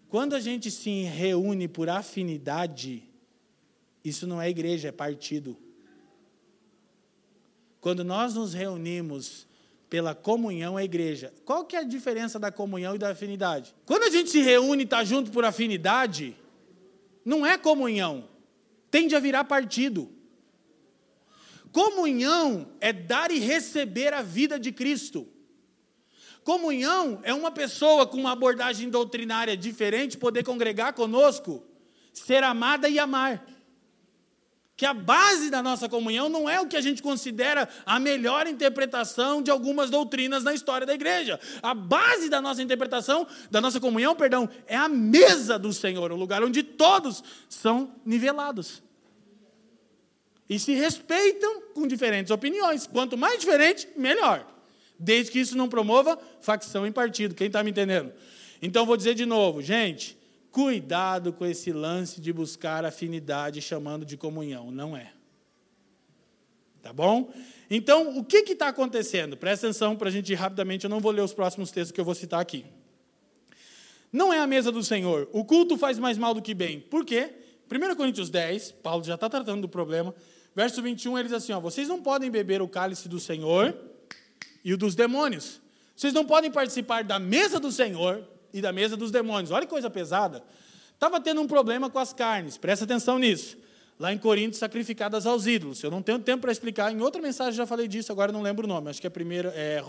[0.09, 3.03] Quando a gente se reúne por afinidade,
[4.05, 5.57] isso não é igreja, é partido.
[7.81, 9.48] Quando nós nos reunimos
[9.88, 11.33] pela comunhão, é igreja.
[11.44, 13.74] Qual que é a diferença da comunhão e da afinidade?
[13.87, 16.37] Quando a gente se reúne e está junto por afinidade,
[17.24, 18.29] não é comunhão,
[18.90, 20.11] tende a virar partido.
[21.72, 25.27] Comunhão é dar e receber a vida de Cristo.
[26.44, 31.62] Comunhão é uma pessoa com uma abordagem doutrinária diferente poder congregar conosco,
[32.12, 33.46] ser amada e amar.
[34.79, 38.47] Que a base da nossa comunhão não é o que a gente considera a melhor
[38.47, 41.41] interpretação de algumas doutrinas na história da igreja.
[41.61, 46.17] A base da nossa interpretação, da nossa comunhão, perdão, é a mesa do Senhor, o
[46.17, 48.81] lugar onde todos são nivelados.
[50.49, 52.87] E se respeitam com diferentes opiniões.
[52.87, 54.47] Quanto mais diferente, melhor
[54.99, 57.35] desde que isso não promova facção em partido.
[57.35, 58.12] Quem está me entendendo?
[58.61, 60.18] Então, vou dizer de novo, gente,
[60.59, 64.73] cuidado com esse lance de buscar afinidade chamando de comunhão.
[64.73, 65.12] Não é.
[66.83, 67.33] Tá bom?
[67.71, 69.37] Então, o que está acontecendo?
[69.37, 72.01] Presta atenção para a gente ir rapidamente, eu não vou ler os próximos textos que
[72.01, 72.66] eu vou citar aqui.
[74.12, 75.29] Não é a mesa do Senhor.
[75.33, 76.81] O culto faz mais mal do que bem.
[76.81, 77.37] Por quê?
[77.71, 80.12] 1 Coríntios 10, Paulo já está tratando do problema.
[80.57, 83.79] Verso 21, ele diz assim: ó, Vocês não podem beber o cálice do Senhor
[84.64, 85.61] e o dos demônios.
[85.94, 89.51] Vocês não podem participar da mesa do Senhor e da mesa dos demônios.
[89.51, 90.43] Olha que coisa pesada.
[90.95, 93.57] Estava tendo um problema com as carnes, presta atenção nisso.
[93.99, 95.83] Lá em Corinto, sacrificadas aos ídolos.
[95.83, 98.65] Eu não tenho tempo para explicar, em outra mensagem já falei disso, agora não lembro
[98.65, 98.91] o nome.
[98.91, 99.83] Acho que é primeiro, é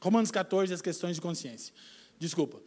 [0.00, 1.72] Romanos 14, as questões de consciência.
[2.18, 2.60] Desculpa.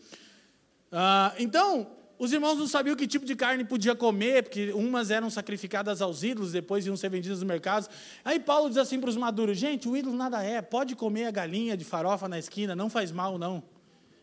[0.91, 1.87] Ah, então,
[2.21, 6.23] os irmãos não sabiam que tipo de carne podia comer, porque umas eram sacrificadas aos
[6.23, 7.89] ídolos, depois iam ser vendidas nos mercados.
[8.23, 11.31] Aí Paulo diz assim para os maduros: gente, o ídolo nada é, pode comer a
[11.31, 13.63] galinha de farofa na esquina, não faz mal, não.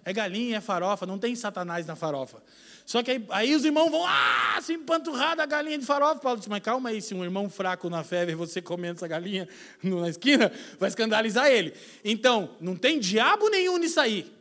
[0.09, 2.43] É galinha, é farofa, não tem satanás na farofa.
[2.87, 6.21] Só que aí, aí os irmãos vão, ah, se empanturrar a galinha de farofa.
[6.21, 9.07] Paulo diz, mas calma aí, se um irmão fraco na fé ver você comendo essa
[9.07, 9.47] galinha
[9.83, 11.75] na esquina, vai escandalizar ele.
[12.05, 14.39] Então, não tem diabo nenhum nisso aí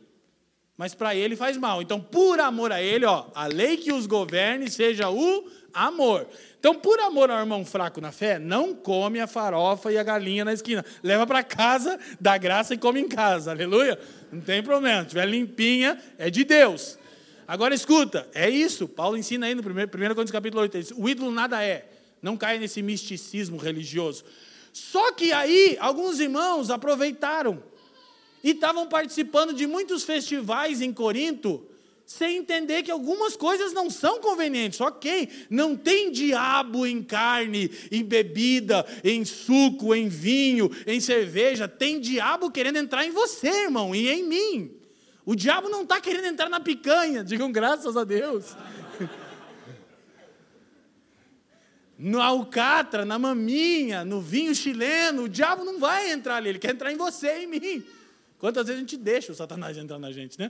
[0.78, 1.82] mas para ele faz mal.
[1.82, 6.24] Então, por amor a ele, ó, a lei que os governe seja o amor.
[6.58, 10.44] Então, por amor ao irmão fraco na fé, não come a farofa e a galinha
[10.44, 10.84] na esquina.
[11.02, 13.52] Leva para casa, dá graça e come em casa.
[13.52, 13.98] Aleluia?
[14.32, 15.02] Não tem problema.
[15.02, 16.98] Se tiver limpinha, é de Deus.
[17.46, 18.88] Agora escuta, é isso.
[18.88, 20.94] Paulo ensina aí no 1 Coríntios capítulo 8.
[20.96, 21.88] O ídolo nada é.
[22.20, 24.24] Não cai nesse misticismo religioso.
[24.72, 27.62] Só que aí, alguns irmãos aproveitaram
[28.42, 31.64] e estavam participando de muitos festivais em Corinto,
[32.08, 34.80] sem entender que algumas coisas não são convenientes.
[34.80, 41.68] Ok, não tem diabo em carne, em bebida, em suco, em vinho, em cerveja.
[41.68, 44.74] Tem diabo querendo entrar em você, irmão, e em mim.
[45.26, 48.56] O diabo não está querendo entrar na picanha, digam graças a Deus.
[52.00, 56.70] No alcatra, na maminha, no vinho chileno, o diabo não vai entrar ali, ele quer
[56.70, 57.84] entrar em você e em mim.
[58.38, 60.48] Quantas vezes a gente deixa o Satanás entrar na gente, né?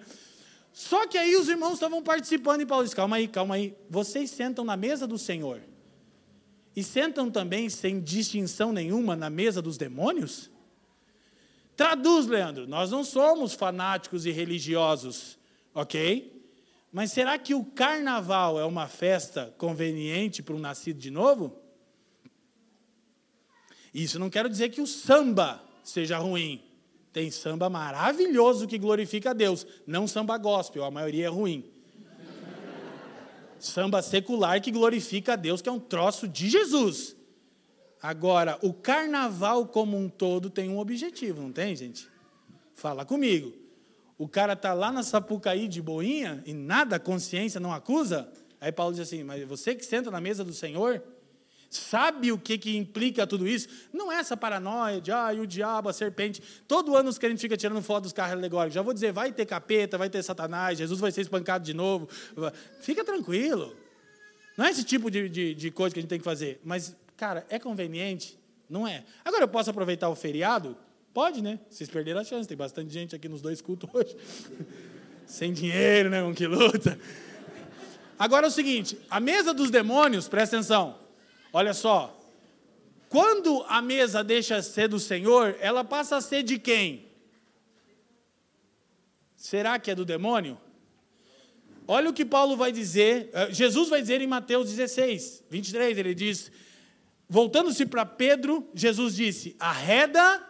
[0.78, 3.76] Só que aí os irmãos estavam participando e Paulo disse: calma aí, calma aí.
[3.90, 5.60] Vocês sentam na mesa do Senhor
[6.76, 10.48] e sentam também sem distinção nenhuma na mesa dos demônios?
[11.74, 12.68] Traduz, Leandro.
[12.68, 15.36] Nós não somos fanáticos e religiosos,
[15.74, 16.48] ok?
[16.92, 21.60] Mas será que o carnaval é uma festa conveniente para um nascido de novo?
[23.92, 26.67] Isso não quero dizer que o samba seja ruim.
[27.12, 31.64] Tem samba maravilhoso que glorifica a Deus, não samba gospel, a maioria é ruim.
[33.58, 37.16] samba secular que glorifica a Deus, que é um troço de Jesus.
[38.00, 42.08] Agora, o carnaval como um todo tem um objetivo, não tem, gente?
[42.74, 43.52] Fala comigo.
[44.16, 48.30] O cara tá lá na Sapucaí de boinha e nada, a consciência não acusa?
[48.60, 51.02] Aí Paulo diz assim: Mas você que senta na mesa do Senhor,
[51.70, 53.68] Sabe o que, que implica tudo isso?
[53.92, 56.42] Não é essa paranoia de, ah, o diabo, a serpente.
[56.66, 58.74] Todo ano os crentes ficam tirando foto dos carros alegóricos.
[58.74, 62.08] Já vou dizer, vai ter capeta, vai ter satanás, Jesus vai ser espancado de novo.
[62.80, 63.76] Fica tranquilo.
[64.56, 66.58] Não é esse tipo de, de, de coisa que a gente tem que fazer.
[66.64, 68.38] Mas, cara, é conveniente?
[68.68, 69.04] Não é.
[69.24, 70.76] Agora, eu posso aproveitar o feriado?
[71.12, 71.58] Pode, né?
[71.68, 72.48] Vocês perderam a chance.
[72.48, 74.16] Tem bastante gente aqui nos dois cultos hoje.
[75.26, 76.22] Sem dinheiro, né?
[76.22, 76.98] Um que luta.
[78.18, 81.07] Agora é o seguinte: a mesa dos demônios, presta atenção.
[81.52, 82.14] Olha só.
[83.08, 87.06] Quando a mesa deixa de ser do Senhor, ela passa a ser de quem?
[89.34, 90.58] Será que é do demônio?
[91.86, 96.14] Olha o que Paulo vai dizer, eh, Jesus vai dizer em Mateus 16, 23, ele
[96.14, 96.52] diz:
[97.26, 100.46] voltando-se para Pedro, Jesus disse: Arreda,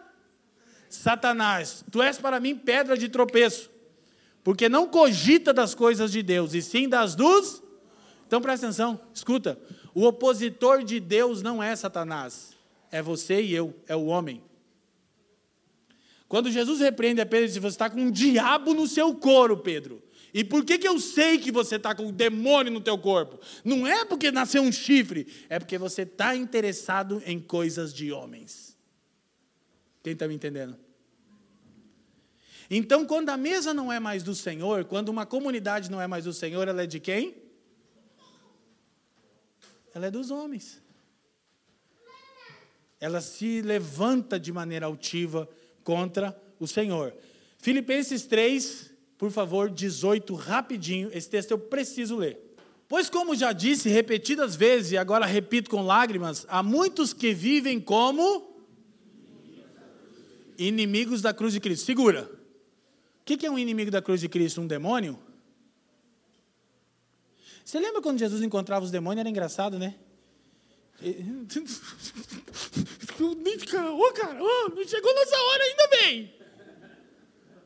[0.89, 3.69] Satanás, tu és para mim pedra de tropeço,
[4.43, 7.63] porque não cogita das coisas de Deus, e sim das dos.
[8.27, 9.57] Então presta atenção, escuta:
[9.93, 12.55] o opositor de Deus não é Satanás,
[12.91, 14.41] é você e eu, é o homem.
[16.27, 19.57] Quando Jesus repreende a Pedro, ele diz: Você está com um diabo no seu couro,
[19.57, 20.01] Pedro.
[20.31, 23.39] E por que, que eu sei que você está com um demônio no teu corpo?
[23.65, 28.77] Não é porque nasceu um chifre, é porque você está interessado em coisas de homens.
[30.03, 30.77] Quem está me entendendo?
[32.69, 36.25] Então, quando a mesa não é mais do Senhor, quando uma comunidade não é mais
[36.25, 37.35] do Senhor, ela é de quem?
[39.93, 40.81] Ela é dos homens.
[42.99, 45.49] Ela se levanta de maneira altiva
[45.83, 47.13] contra o Senhor.
[47.57, 51.09] Filipenses 3, por favor, 18, rapidinho.
[51.13, 52.55] Esse texto eu preciso ler.
[52.87, 57.79] Pois, como já disse repetidas vezes, e agora repito com lágrimas, há muitos que vivem
[57.79, 58.49] como
[60.57, 61.85] inimigos da cruz de Cristo.
[61.85, 62.29] Segura.
[63.21, 64.59] O que é um inimigo da cruz de Cristo?
[64.59, 65.19] Um demônio?
[67.69, 69.19] Você lembra quando Jesus encontrava os demônios?
[69.19, 69.93] Era engraçado, né?
[73.19, 76.33] Ô, cara, oh, chegou nossa hora, ainda bem.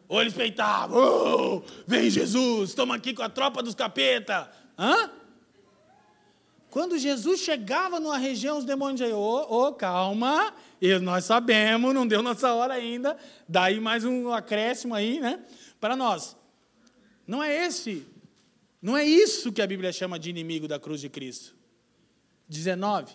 [0.09, 4.51] Ou eles peitavam, oh, vem Jesus, estamos aqui com a tropa dos capeta.
[4.77, 5.09] Hã?
[6.69, 11.93] Quando Jesus chegava numa região, os demônios diziam, ô, oh, oh, calma, e nós sabemos,
[11.93, 13.15] não deu nossa hora ainda,
[13.47, 15.39] daí mais um acréscimo aí, né?
[15.79, 16.35] Para nós.
[17.25, 18.05] Não é esse,
[18.83, 21.55] não é isso que a Bíblia chama de inimigo da cruz de Cristo.
[22.49, 23.13] 19.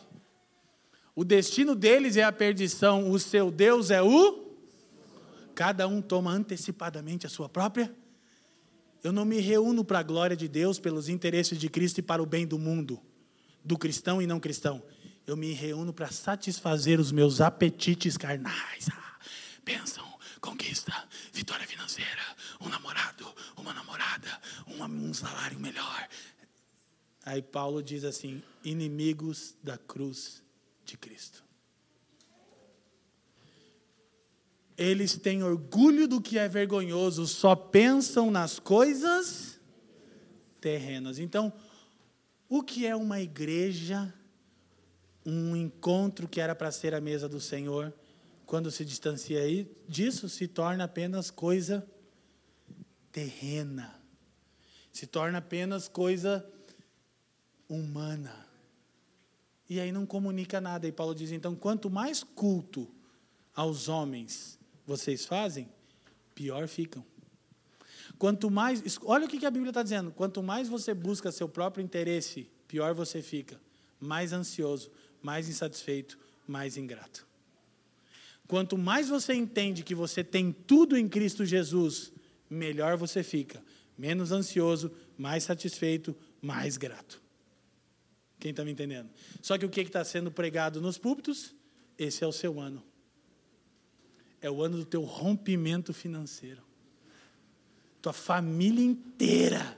[1.14, 4.48] O destino deles é a perdição, o seu Deus é o.
[5.54, 7.94] Cada um toma antecipadamente a sua própria.
[9.04, 12.22] Eu não me reúno para a glória de Deus, pelos interesses de Cristo e para
[12.22, 12.98] o bem do mundo,
[13.62, 14.82] do cristão e não cristão.
[15.26, 18.88] Eu me reúno para satisfazer os meus apetites carnais.
[18.90, 19.18] Ah,
[19.62, 20.06] bênção,
[20.40, 20.94] conquista,
[21.38, 22.22] vitória financeira,
[22.60, 23.24] um namorado,
[23.56, 24.28] uma namorada,
[24.66, 26.08] um, salário melhor.
[27.24, 30.42] Aí Paulo diz assim: inimigos da cruz
[30.84, 31.44] de Cristo.
[34.76, 39.60] Eles têm orgulho do que é vergonhoso, só pensam nas coisas
[40.60, 41.20] terrenas.
[41.20, 41.52] Então,
[42.48, 44.12] o que é uma igreja,
[45.24, 47.92] um encontro que era para ser a mesa do Senhor,
[48.48, 49.42] quando se distancia
[49.86, 51.86] disso, se torna apenas coisa
[53.12, 53.94] terrena,
[54.90, 56.50] se torna apenas coisa
[57.68, 58.46] humana.
[59.68, 60.88] E aí não comunica nada.
[60.88, 62.88] E Paulo diz: então, quanto mais culto
[63.54, 65.68] aos homens vocês fazem,
[66.34, 67.04] pior ficam.
[68.18, 68.98] Quanto mais.
[69.02, 70.10] Olha o que a Bíblia está dizendo.
[70.10, 73.60] Quanto mais você busca seu próprio interesse, pior você fica.
[74.00, 77.27] Mais ansioso, mais insatisfeito, mais ingrato.
[78.48, 82.10] Quanto mais você entende que você tem tudo em Cristo Jesus,
[82.48, 83.62] melhor você fica.
[83.96, 87.20] Menos ansioso, mais satisfeito, mais grato.
[88.40, 89.10] Quem está me entendendo?
[89.42, 91.54] Só que o que está sendo pregado nos púlpitos?
[91.98, 92.82] Esse é o seu ano.
[94.40, 96.62] É o ano do teu rompimento financeiro.
[98.00, 99.76] Tua família inteira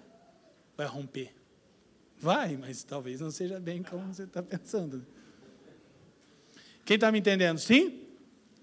[0.77, 1.35] vai romper.
[2.21, 5.05] Vai, mas talvez não seja bem como você está pensando.
[6.85, 7.59] Quem está me entendendo?
[7.59, 8.10] Sim?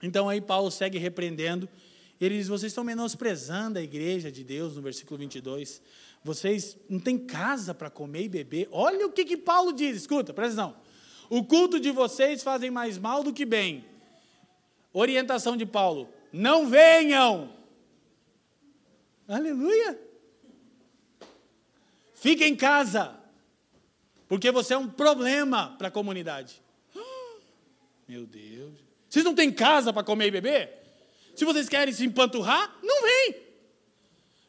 [0.01, 1.67] Então aí Paulo segue repreendendo.
[2.19, 5.81] Ele diz: vocês estão menosprezando a igreja de Deus, no versículo 22.
[6.23, 8.67] Vocês não têm casa para comer e beber.
[8.71, 10.81] Olha o que, que Paulo diz, escuta, presta atenção.
[11.29, 13.85] O culto de vocês fazem mais mal do que bem.
[14.93, 17.55] Orientação de Paulo: não venham.
[19.27, 19.99] Aleluia.
[22.15, 23.15] Fique em casa,
[24.27, 26.61] porque você é um problema para a comunidade.
[28.07, 28.86] Meu Deus.
[29.09, 30.77] Vocês não têm casa para comer e beber?
[31.35, 33.35] Se vocês querem se empanturrar, não vem.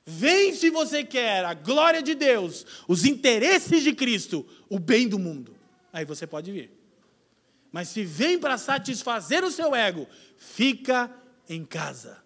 [0.06, 5.18] Vem se você quer a glória de Deus, os interesses de Cristo, o bem do
[5.18, 5.54] mundo.
[5.92, 6.70] Aí você pode vir.
[7.70, 10.06] Mas se vem para satisfazer o seu ego,
[10.38, 11.14] fica
[11.48, 12.22] em casa.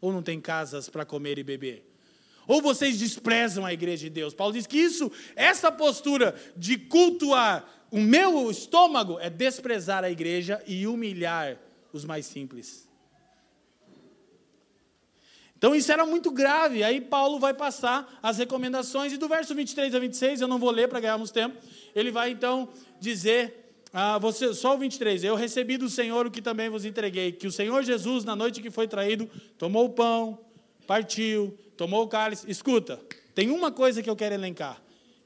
[0.00, 1.86] Ou não tem casas para comer e beber?
[2.46, 4.32] Ou vocês desprezam a igreja de Deus?
[4.32, 10.62] Paulo diz que isso, essa postura de cultuar o meu estômago é desprezar a igreja
[10.66, 11.58] e humilhar
[11.92, 12.88] os mais simples.
[15.60, 16.82] Então isso era muito grave.
[16.82, 20.70] Aí Paulo vai passar as recomendações, e do verso 23 a 26, eu não vou
[20.70, 21.58] ler para ganharmos tempo,
[21.94, 22.68] ele vai então
[22.98, 27.32] dizer, ah, você, só o 23, eu recebi do Senhor o que também vos entreguei,
[27.32, 29.28] que o Senhor Jesus, na noite que foi traído,
[29.58, 30.38] tomou o pão,
[30.86, 32.50] partiu, tomou o cálice.
[32.50, 32.98] Escuta,
[33.34, 34.80] tem uma coisa que eu quero elencar,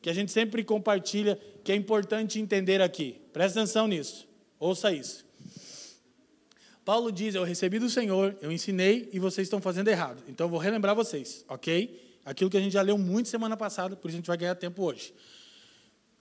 [0.05, 3.23] que a gente sempre compartilha, que é importante entender aqui.
[3.33, 4.29] Presta atenção nisso.
[4.61, 5.25] Ouça isso.
[6.85, 10.23] Paulo diz: Eu recebi do Senhor, eu ensinei e vocês estão fazendo errado.
[10.29, 12.19] Então eu vou relembrar vocês, ok?
[12.23, 14.55] Aquilo que a gente já leu muito semana passada, por isso a gente vai ganhar
[14.57, 15.15] tempo hoje.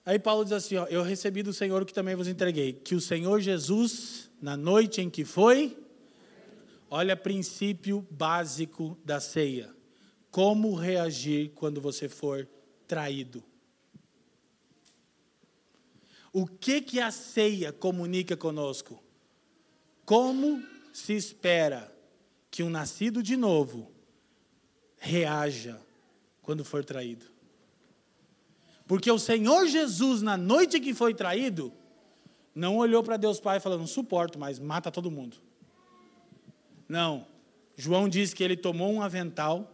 [0.05, 2.95] Aí Paulo diz assim: ó, Eu recebi do Senhor o que também vos entreguei, que
[2.95, 5.77] o Senhor Jesus, na noite em que foi,
[6.89, 9.69] olha princípio básico da ceia.
[10.31, 12.47] Como reagir quando você for
[12.87, 13.43] traído?
[16.33, 19.01] O que que a ceia comunica conosco?
[20.03, 21.95] Como se espera
[22.49, 23.91] que um nascido de novo
[24.97, 25.79] reaja
[26.41, 27.27] quando for traído?
[28.87, 31.71] Porque o Senhor Jesus, na noite que foi traído,
[32.55, 35.37] não olhou para Deus Pai falando, não suporto, mas mata todo mundo.
[36.89, 37.27] Não.
[37.77, 39.71] João diz que ele tomou um avental,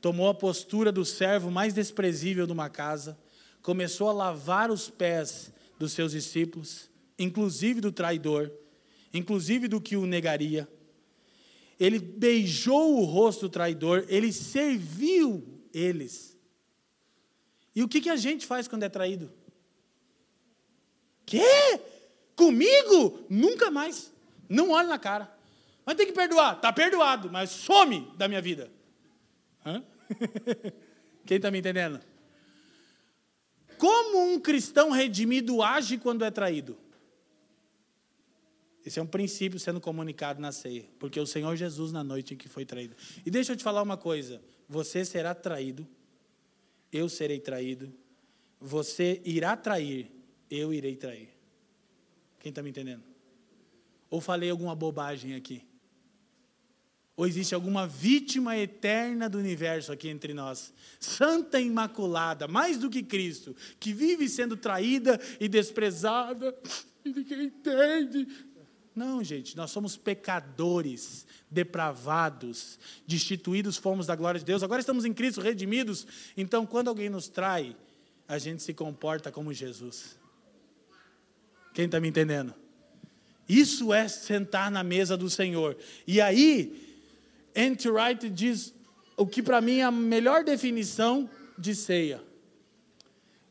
[0.00, 3.18] tomou a postura do servo mais desprezível de uma casa,
[3.62, 8.52] começou a lavar os pés dos seus discípulos, inclusive do traidor,
[9.14, 10.68] inclusive do que o negaria.
[11.78, 16.36] Ele beijou o rosto do traidor, ele serviu eles.
[17.74, 19.32] E o que, que a gente faz quando é traído?
[21.24, 21.80] Quê?
[22.36, 23.24] Comigo?
[23.30, 24.12] Nunca mais.
[24.48, 25.32] Não olhe na cara.
[25.84, 26.56] Mas tem que perdoar.
[26.56, 28.70] Está perdoado, mas some da minha vida.
[29.64, 29.82] Hã?
[31.24, 32.00] Quem está me entendendo?
[33.82, 36.78] Como um cristão redimido age quando é traído?
[38.86, 42.36] Esse é um princípio sendo comunicado na ceia, porque o Senhor Jesus na noite em
[42.36, 42.94] que foi traído.
[43.26, 45.84] E deixa eu te falar uma coisa: você será traído,
[46.92, 47.92] eu serei traído,
[48.60, 50.12] você irá trair,
[50.48, 51.30] eu irei trair.
[52.38, 53.02] Quem está me entendendo?
[54.08, 55.66] Ou falei alguma bobagem aqui?
[57.16, 60.72] Ou existe alguma vítima eterna do universo aqui entre nós?
[60.98, 66.56] Santa Imaculada, mais do que Cristo, que vive sendo traída e desprezada,
[67.04, 68.26] e ninguém entende,
[68.94, 74.62] não, gente, nós somos pecadores, depravados, destituídos fomos da glória de Deus.
[74.62, 76.06] Agora estamos em Cristo, redimidos.
[76.36, 77.74] Então, quando alguém nos trai,
[78.28, 80.18] a gente se comporta como Jesus.
[81.72, 82.54] Quem está me entendendo?
[83.48, 85.76] Isso é sentar na mesa do Senhor.
[86.06, 86.91] E aí,
[87.54, 87.88] N.T.
[87.90, 88.74] Wright diz
[89.16, 91.28] o que para mim é a melhor definição
[91.58, 92.22] de ceia.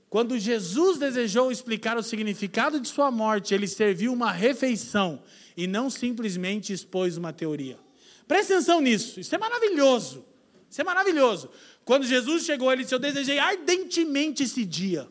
[0.10, 5.24] Quando Jesus desejou explicar o significado de sua morte, ele serviu uma refeição
[5.56, 7.80] e não simplesmente expôs uma teoria.
[8.28, 10.26] Preste atenção nisso, isso é maravilhoso.
[10.70, 11.49] Isso é maravilhoso.
[11.84, 15.08] Quando Jesus chegou, ele disse: Eu desejei ardentemente esse dia,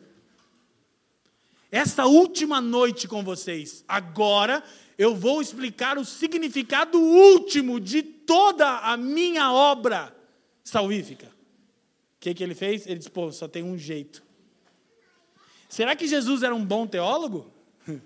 [1.71, 3.85] essa última noite com vocês.
[3.87, 4.63] Agora
[5.01, 10.15] eu vou explicar o significado último de toda a minha obra
[10.63, 11.27] salvífica.
[11.27, 11.29] O
[12.19, 12.85] que, que ele fez?
[12.85, 14.23] Ele disse: Pô, só tem um jeito
[15.71, 17.49] Será que Jesus era um bom teólogo?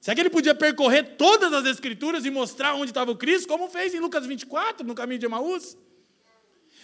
[0.00, 3.68] Será que ele podia percorrer todas as escrituras e mostrar onde estava o Cristo, como
[3.68, 5.76] fez em Lucas 24, no caminho de Emaús?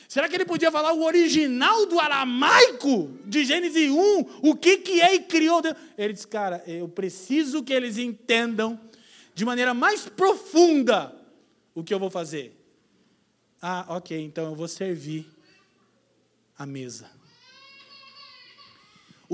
[0.07, 4.27] Será que ele podia falar o original do aramaico de Gênesis 1?
[4.43, 5.75] O que, que é e criou Deus?
[5.97, 8.79] Ele disse, cara, eu preciso que eles entendam
[9.35, 11.15] de maneira mais profunda
[11.75, 12.59] o que eu vou fazer.
[13.61, 15.27] Ah, ok, então eu vou servir
[16.59, 17.23] a mesa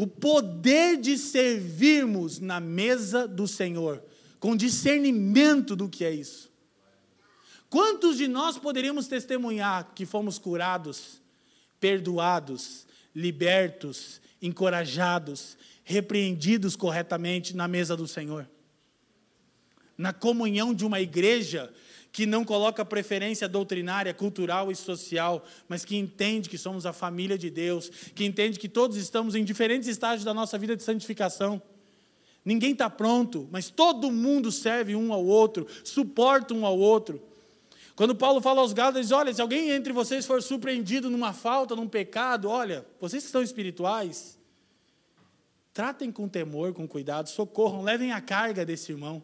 [0.00, 4.00] o poder de servirmos na mesa do Senhor,
[4.38, 6.52] com discernimento do que é isso.
[7.68, 11.20] Quantos de nós poderíamos testemunhar que fomos curados,
[11.80, 18.48] perdoados, libertos, encorajados, repreendidos corretamente na mesa do Senhor?
[19.98, 21.70] Na comunhão de uma igreja
[22.12, 27.36] que não coloca preferência doutrinária, cultural e social, mas que entende que somos a família
[27.36, 31.60] de Deus, que entende que todos estamos em diferentes estágios da nossa vida de santificação.
[32.44, 37.22] Ninguém está pronto, mas todo mundo serve um ao outro, suporta um ao outro.
[37.94, 41.74] Quando Paulo fala aos Gálatas, diz: Olha, se alguém entre vocês for surpreendido numa falta,
[41.74, 44.38] num pecado, olha, vocês que são espirituais,
[45.74, 49.22] tratem com temor, com cuidado, socorram, levem a carga desse irmão.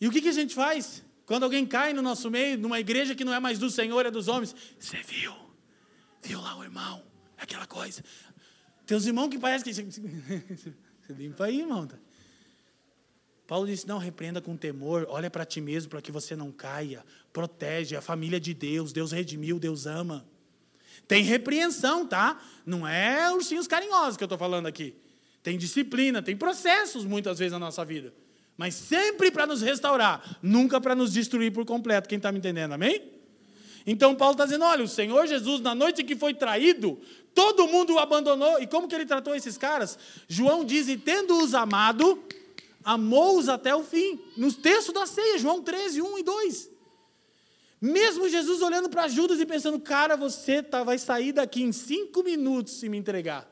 [0.00, 1.02] E o que, que a gente faz?
[1.24, 4.10] Quando alguém cai no nosso meio, numa igreja que não é mais do Senhor, é
[4.10, 4.54] dos homens.
[4.78, 5.34] Você viu?
[6.22, 7.02] Viu lá o irmão?
[7.36, 8.02] Aquela coisa.
[8.86, 9.72] Teus irmãos que parece que.
[9.74, 11.88] Você limpa aí, irmão.
[13.46, 17.04] Paulo disse: não, repreenda com temor, olha para ti mesmo para que você não caia,
[17.32, 20.26] protege a família de Deus, Deus redimiu, Deus ama.
[21.06, 22.42] Tem repreensão, tá?
[22.64, 24.96] Não é ursinhos carinhosos que eu estou falando aqui.
[25.44, 28.12] Tem disciplina, tem processos muitas vezes na nossa vida
[28.56, 32.08] mas sempre para nos restaurar, nunca para nos destruir por completo.
[32.08, 32.72] Quem está me entendendo?
[32.72, 33.02] Amém?
[33.86, 36.98] Então Paulo está dizendo: olha, o Senhor Jesus, na noite que foi traído,
[37.34, 38.60] todo mundo o abandonou.
[38.60, 39.98] E como que ele tratou esses caras?
[40.26, 42.22] João diz: e tendo-os amado,
[42.82, 44.18] amou-os até o fim.
[44.36, 46.70] Nos textos da ceia, João 13, 1 e 2.
[47.80, 52.22] Mesmo Jesus olhando para Judas e pensando, cara, você tá, vai sair daqui em cinco
[52.22, 53.46] minutos se me entregar.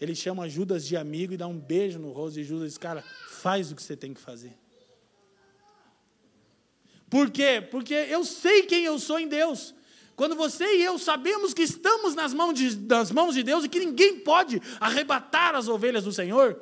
[0.00, 2.78] Ele chama Judas de amigo e dá um beijo no rosto de Judas e diz,
[2.78, 3.04] cara,
[3.42, 4.56] faz o que você tem que fazer.
[7.10, 7.60] Por quê?
[7.70, 9.74] Porque eu sei quem eu sou em Deus.
[10.14, 13.68] Quando você e eu sabemos que estamos nas mãos de, nas mãos de Deus e
[13.68, 16.58] que ninguém pode arrebatar as ovelhas do Senhor,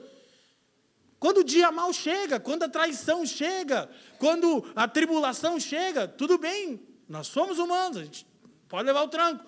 [1.18, 6.80] quando o dia mal chega, quando a traição chega, quando a tribulação chega, tudo bem,
[7.06, 8.26] nós somos humanos, a gente
[8.68, 9.44] pode levar o tranco.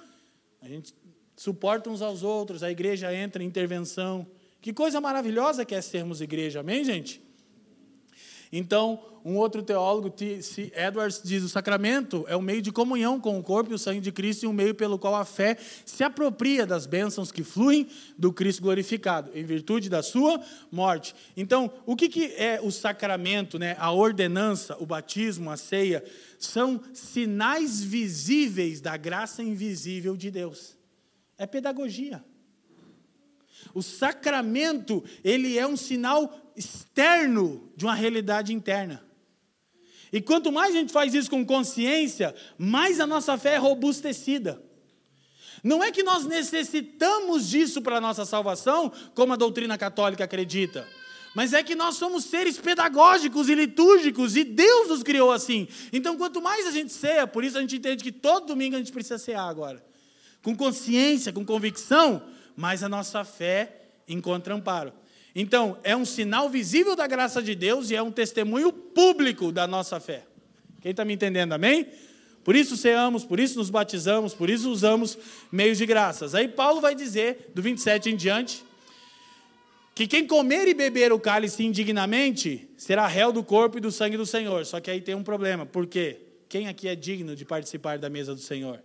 [0.61, 0.95] A gente
[1.35, 4.29] suporta uns aos outros, a igreja entra em intervenção.
[4.63, 7.21] Que coisa maravilhosa que é sermos igreja, amém, gente?
[8.53, 10.73] Então, um outro teólogo, T.C.
[10.77, 14.01] Edwards, diz: o sacramento é um meio de comunhão com o corpo e o sangue
[14.01, 17.89] de Cristo e um meio pelo qual a fé se apropria das bênçãos que fluem
[18.17, 20.41] do Cristo glorificado, em virtude da sua
[20.71, 21.13] morte.
[21.37, 23.75] Então, o que, que é o sacramento, né?
[23.81, 26.05] a ordenança, o batismo, a ceia?
[26.39, 30.77] São sinais visíveis da graça invisível de Deus.
[31.37, 32.23] É pedagogia.
[33.75, 39.03] O sacramento, ele é um sinal externo de uma realidade interna.
[40.13, 44.63] E quanto mais a gente faz isso com consciência, mais a nossa fé é robustecida.
[45.65, 50.87] Não é que nós necessitamos disso para a nossa salvação, como a doutrina católica acredita,
[51.35, 55.67] mas é que nós somos seres pedagógicos e litúrgicos e Deus nos criou assim.
[55.93, 58.79] Então, quanto mais a gente ceia, por isso a gente entende que todo domingo a
[58.79, 59.83] gente precisa cear agora,
[60.43, 62.23] com consciência, com convicção,
[62.57, 64.93] mais a nossa fé encontra amparo.
[65.35, 69.67] Então, é um sinal visível da graça de Deus e é um testemunho público da
[69.67, 70.25] nossa fé.
[70.81, 71.87] Quem está me entendendo, amém?
[72.45, 75.17] Por isso ceamos, por isso nos batizamos, por isso usamos
[75.51, 76.35] meios de graças.
[76.35, 78.65] Aí Paulo vai dizer, do 27 em diante,
[79.95, 84.17] que quem comer e beber o cálice indignamente será réu do corpo e do sangue
[84.17, 84.67] do Senhor.
[84.67, 86.19] Só que aí tem um problema, por quê?
[86.49, 88.83] Quem aqui é digno de participar da mesa do Senhor?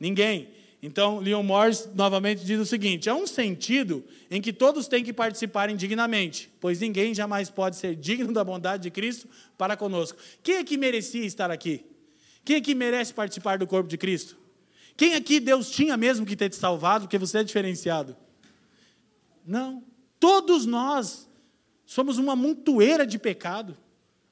[0.00, 0.48] Ninguém.
[0.86, 5.14] Então, Leon Morris novamente diz o seguinte: há um sentido em que todos têm que
[5.14, 9.26] participar indignamente, pois ninguém jamais pode ser digno da bondade de Cristo
[9.56, 10.18] para conosco.
[10.42, 11.86] Quem é que merecia estar aqui?
[12.44, 14.36] Quem é que merece participar do corpo de Cristo?
[14.94, 18.14] Quem aqui Deus tinha mesmo que ter te salvado, porque você é diferenciado?
[19.46, 19.82] Não.
[20.20, 21.26] Todos nós
[21.86, 23.74] somos uma montoeira de pecado,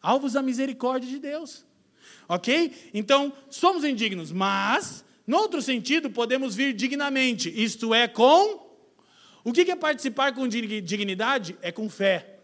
[0.03, 1.65] alvos da misericórdia de Deus.
[2.29, 2.91] Ok?
[2.93, 8.61] Então, somos indignos, mas no outro sentido, podemos vir dignamente, isto é, com.
[9.45, 11.57] O que é participar com dignidade?
[11.63, 12.39] É com fé.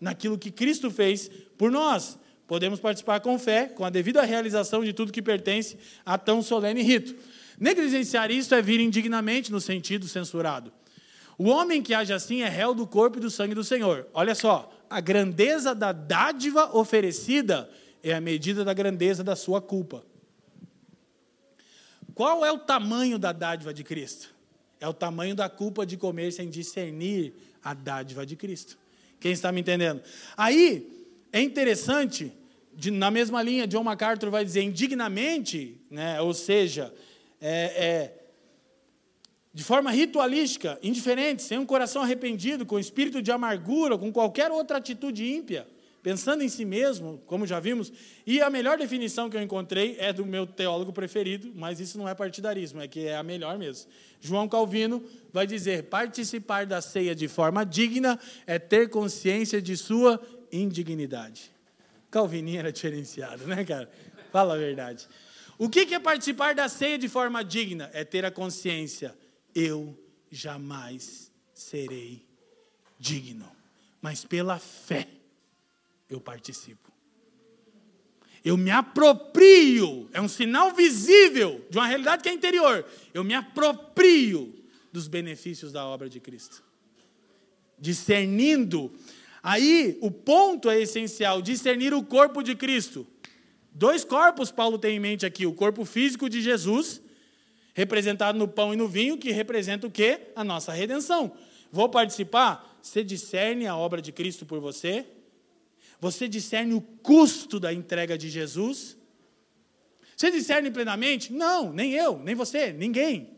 [0.00, 2.18] Naquilo que Cristo fez por nós.
[2.46, 6.82] Podemos participar com fé, com a devida realização de tudo que pertence a tão solene
[6.82, 7.14] rito.
[7.58, 10.72] Negligenciar isso é vir indignamente no sentido censurado.
[11.38, 14.06] O homem que age assim é réu do corpo e do sangue do Senhor.
[14.12, 17.70] Olha só, a grandeza da dádiva oferecida
[18.02, 20.04] é a medida da grandeza da sua culpa.
[22.14, 24.34] Qual é o tamanho da dádiva de Cristo?
[24.80, 27.32] É o tamanho da culpa de comer sem discernir
[27.62, 28.78] a dádiva de Cristo.
[29.20, 30.02] Quem está me entendendo?
[30.36, 32.32] Aí, é interessante,
[32.74, 36.92] de, na mesma linha, John MacArthur vai dizer indignamente, né, ou seja,
[37.40, 38.22] é, é,
[39.54, 44.78] de forma ritualística, indiferente, sem um coração arrependido, com espírito de amargura, com qualquer outra
[44.78, 45.66] atitude ímpia
[46.02, 47.92] pensando em si mesmo, como já vimos,
[48.26, 52.08] e a melhor definição que eu encontrei é do meu teólogo preferido, mas isso não
[52.08, 53.88] é partidarismo, é que é a melhor mesmo.
[54.20, 60.20] João Calvino vai dizer: participar da ceia de forma digna é ter consciência de sua
[60.50, 61.52] indignidade.
[62.10, 63.90] Calvininho era diferenciado, né, cara?
[64.32, 65.08] Fala a verdade.
[65.56, 67.88] O que é participar da ceia de forma digna?
[67.92, 69.16] É ter a consciência:
[69.54, 69.96] eu
[70.30, 72.26] jamais serei
[72.98, 73.50] digno,
[74.00, 75.06] mas pela fé
[76.14, 76.92] eu participo.
[78.44, 82.84] Eu me aproprio, é um sinal visível de uma realidade que é interior.
[83.14, 84.52] Eu me aproprio
[84.92, 86.62] dos benefícios da obra de Cristo.
[87.78, 88.92] Discernindo.
[89.42, 93.06] Aí, o ponto é essencial: discernir o corpo de Cristo.
[93.72, 97.00] Dois corpos Paulo tem em mente aqui: o corpo físico de Jesus,
[97.74, 100.32] representado no pão e no vinho, que representa o quê?
[100.34, 101.32] A nossa redenção.
[101.70, 102.78] Vou participar?
[102.82, 105.06] Você discerne a obra de Cristo por você?
[106.02, 108.96] Você discerne o custo da entrega de Jesus?
[110.16, 111.32] Você discerne plenamente?
[111.32, 113.30] Não, nem eu, nem você, ninguém.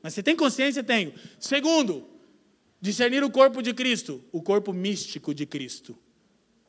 [0.00, 0.84] Mas você tem consciência?
[0.84, 1.12] Tenho.
[1.40, 2.06] Segundo,
[2.80, 5.98] discernir o corpo de Cristo, o corpo místico de Cristo.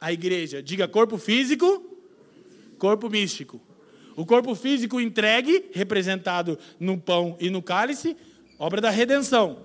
[0.01, 1.95] A igreja, diga corpo físico,
[2.79, 3.61] corpo místico.
[4.15, 8.17] O corpo físico entregue, representado no pão e no cálice,
[8.57, 9.63] obra da redenção.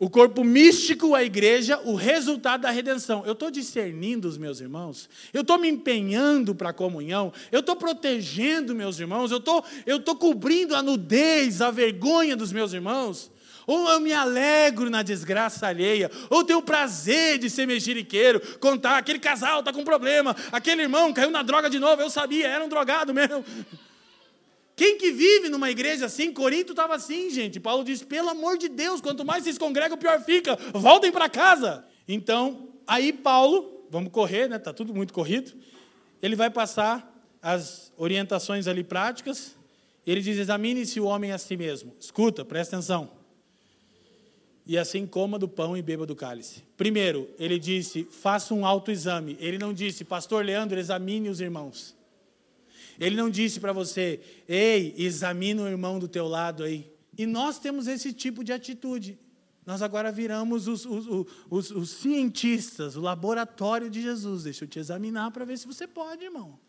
[0.00, 3.22] O corpo místico, a igreja, o resultado da redenção.
[3.26, 7.76] Eu estou discernindo os meus irmãos, eu estou me empenhando para a comunhão, eu estou
[7.76, 13.30] protegendo meus irmãos, eu estou eu tô cobrindo a nudez, a vergonha dos meus irmãos.
[13.66, 19.18] Ou eu me alegro na desgraça alheia, ou tenho prazer de ser mexeriqueiro, contar aquele
[19.18, 22.70] casal está com problema, aquele irmão caiu na droga de novo, eu sabia, era um
[22.70, 23.44] drogado mesmo.
[24.80, 26.32] Quem que vive numa igreja assim?
[26.32, 27.60] Corinto estava assim, gente.
[27.60, 30.56] Paulo diz: pelo amor de Deus, quanto mais vocês congregam, pior fica.
[30.72, 31.84] Voltem para casa.
[32.08, 34.58] Então, aí Paulo, vamos correr, né?
[34.58, 35.52] Tá tudo muito corrido.
[36.22, 39.54] Ele vai passar as orientações ali práticas.
[40.06, 41.94] Ele diz: examine-se o homem a si mesmo.
[42.00, 43.10] Escuta, presta atenção.
[44.66, 46.64] E assim coma do pão e beba do cálice.
[46.78, 49.36] Primeiro, ele disse: faça um autoexame.
[49.40, 51.99] Ele não disse, Pastor Leandro, examine os irmãos.
[53.00, 56.92] Ele não disse para você, ei, examina o irmão do teu lado aí.
[57.16, 59.18] E nós temos esse tipo de atitude.
[59.64, 64.44] Nós agora viramos os, os, os, os cientistas, o laboratório de Jesus.
[64.44, 66.60] Deixa eu te examinar para ver se você pode, irmão.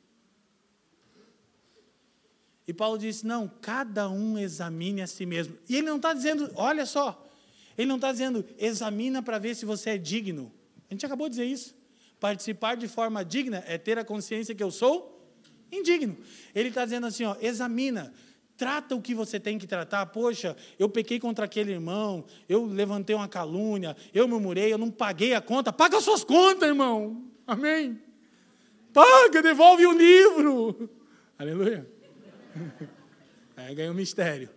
[2.66, 5.58] E Paulo disse: não, cada um examine a si mesmo.
[5.68, 7.28] E ele não está dizendo, olha só,
[7.78, 10.50] ele não está dizendo, examina para ver se você é digno.
[10.90, 11.76] A gente acabou de dizer isso.
[12.22, 15.21] Participar de forma digna é ter a consciência que eu sou
[15.72, 16.18] indigno.
[16.54, 18.14] Ele está dizendo assim: ó, examina,
[18.58, 20.06] trata o que você tem que tratar.
[20.08, 25.34] Poxa, eu pequei contra aquele irmão, eu levantei uma calúnia, eu murmurei, eu não paguei
[25.34, 25.74] a conta.
[25.74, 27.24] Paga as suas contas, irmão.
[27.48, 28.00] Amém.
[28.94, 30.90] Paga, devolve o livro.
[31.40, 31.90] Aleluia.
[33.58, 34.50] Aí ganhou um mistério.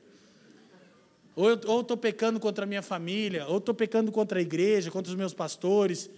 [1.36, 5.10] Ou eu estou pecando contra a minha família, ou estou pecando contra a igreja, contra
[5.10, 6.10] os meus pastores.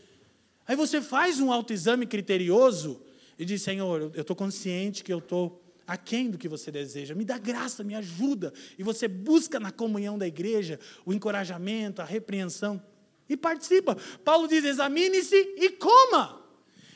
[0.67, 3.01] Aí você faz um autoexame criterioso
[3.39, 7.25] e diz: Senhor, eu estou consciente que eu estou aquém do que você deseja, me
[7.25, 8.53] dá graça, me ajuda.
[8.79, 12.83] E você busca na comunhão da igreja o encorajamento, a repreensão
[13.29, 13.97] e participa.
[14.25, 16.45] Paulo diz: examine-se e coma.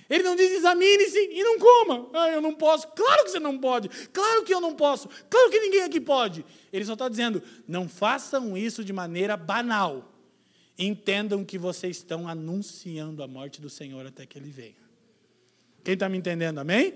[0.08, 2.10] Ele não diz examine-se e não coma.
[2.12, 2.88] Ah, eu não posso.
[2.88, 3.88] Claro que você não pode.
[4.12, 5.08] Claro que eu não posso.
[5.28, 6.44] Claro que ninguém aqui pode.
[6.72, 10.12] Ele só está dizendo: não façam isso de maneira banal.
[10.76, 14.89] Entendam que vocês estão anunciando a morte do Senhor até que ele venha.
[15.82, 16.94] Quem está me entendendo, amém?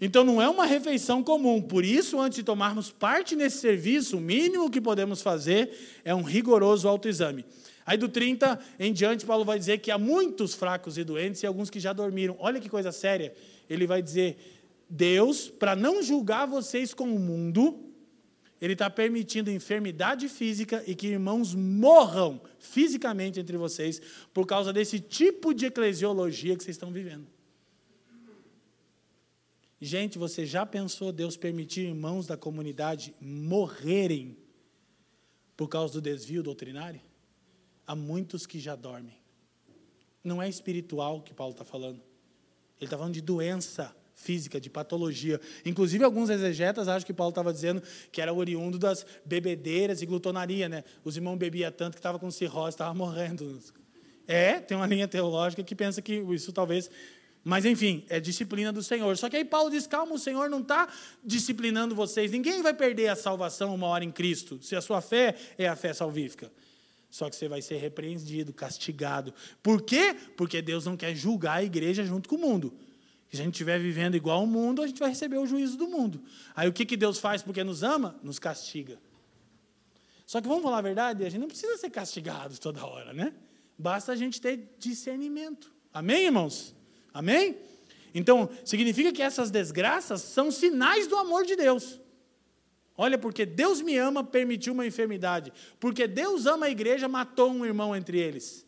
[0.00, 1.60] Então não é uma refeição comum.
[1.60, 5.70] Por isso, antes de tomarmos parte nesse serviço, o mínimo que podemos fazer
[6.04, 7.44] é um rigoroso autoexame.
[7.84, 11.46] Aí do 30 em diante, Paulo vai dizer que há muitos fracos e doentes e
[11.46, 12.36] alguns que já dormiram.
[12.38, 13.34] Olha que coisa séria.
[13.68, 14.38] Ele vai dizer:
[14.88, 17.78] Deus, para não julgar vocês com o mundo,
[18.60, 24.00] Ele está permitindo enfermidade física e que irmãos morram fisicamente entre vocês
[24.32, 27.26] por causa desse tipo de eclesiologia que vocês estão vivendo.
[29.80, 34.36] Gente, você já pensou Deus permitir irmãos da comunidade morrerem
[35.56, 37.00] por causa do desvio doutrinário?
[37.86, 39.16] Há muitos que já dormem.
[40.22, 41.96] Não é espiritual que Paulo está falando.
[42.76, 45.40] Ele está falando de doença física, de patologia.
[45.64, 50.68] Inclusive, alguns exegetas acham que Paulo estava dizendo que era oriundo das bebedeiras e glutonaria.
[50.68, 50.84] Né?
[51.02, 53.58] Os irmãos bebiam tanto que estava com cirrose, estava morrendo.
[54.26, 56.90] É, tem uma linha teológica que pensa que isso talvez
[57.42, 59.16] mas enfim, é disciplina do Senhor.
[59.16, 60.88] Só que aí Paulo diz: calma, o Senhor não está
[61.24, 62.30] disciplinando vocês.
[62.30, 65.76] Ninguém vai perder a salvação uma hora em Cristo, se a sua fé é a
[65.76, 66.50] fé salvífica.
[67.10, 69.34] Só que você vai ser repreendido, castigado.
[69.62, 70.14] Por quê?
[70.36, 72.72] Porque Deus não quer julgar a igreja junto com o mundo.
[73.32, 75.88] Se a gente estiver vivendo igual ao mundo, a gente vai receber o juízo do
[75.88, 76.22] mundo.
[76.54, 78.18] Aí o que, que Deus faz porque nos ama?
[78.22, 78.98] Nos castiga.
[80.24, 83.32] Só que vamos falar a verdade, a gente não precisa ser castigado toda hora, né?
[83.76, 85.72] Basta a gente ter discernimento.
[85.92, 86.74] Amém, irmãos?
[87.12, 87.56] Amém?
[88.14, 92.00] Então, significa que essas desgraças são sinais do amor de Deus.
[92.96, 95.52] Olha, porque Deus me ama, permitiu uma enfermidade.
[95.78, 98.66] Porque Deus ama a igreja, matou um irmão entre eles.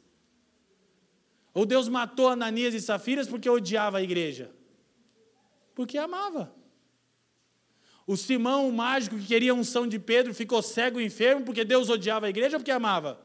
[1.52, 4.50] Ou Deus matou Ananias e Safiras porque odiava a igreja?
[5.74, 6.54] Porque amava.
[8.06, 11.88] O Simão, o mágico que queria unção de Pedro, ficou cego e enfermo porque Deus
[11.88, 13.20] odiava a igreja ou porque amava?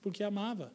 [0.00, 0.72] Porque amava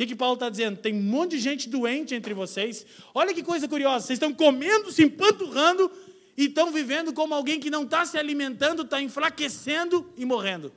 [0.00, 0.78] que, que Paulo está dizendo?
[0.78, 2.86] Tem um monte de gente doente entre vocês.
[3.14, 4.06] Olha que coisa curiosa.
[4.06, 5.90] Vocês estão comendo, se empanturrando
[6.38, 10.72] e estão vivendo como alguém que não está se alimentando, está enfraquecendo e morrendo.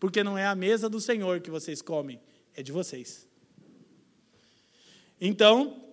[0.00, 2.20] Porque não é a mesa do Senhor que vocês comem,
[2.56, 3.28] é de vocês.
[5.20, 5.84] Então,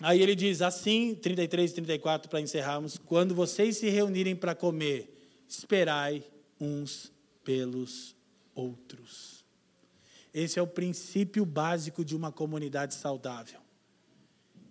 [0.00, 5.14] aí ele diz assim, 33 e 34, para encerrarmos: quando vocês se reunirem para comer,
[5.46, 6.24] esperai
[6.58, 7.12] uns
[7.44, 8.16] pelos
[8.54, 9.33] outros.
[10.34, 13.60] Esse é o princípio básico de uma comunidade saudável.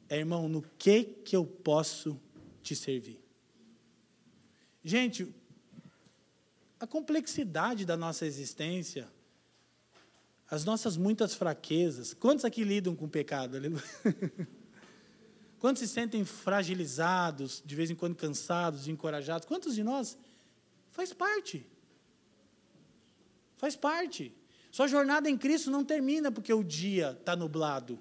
[0.10, 2.20] É, irmão, no que que eu posso
[2.62, 3.24] te servir?
[4.84, 5.34] Gente,
[6.78, 9.08] a complexidade da nossa existência,
[10.52, 12.14] as nossas muitas fraquezas.
[12.14, 13.58] Quantos aqui lidam com pecado?
[15.60, 19.48] Quantos se sentem fragilizados, de vez em quando cansados, encorajados?
[19.48, 20.18] Quantos de nós?
[20.92, 21.66] Faz parte.
[23.56, 24.36] Faz parte.
[24.74, 28.00] Sua jornada em Cristo não termina porque o dia está nublado.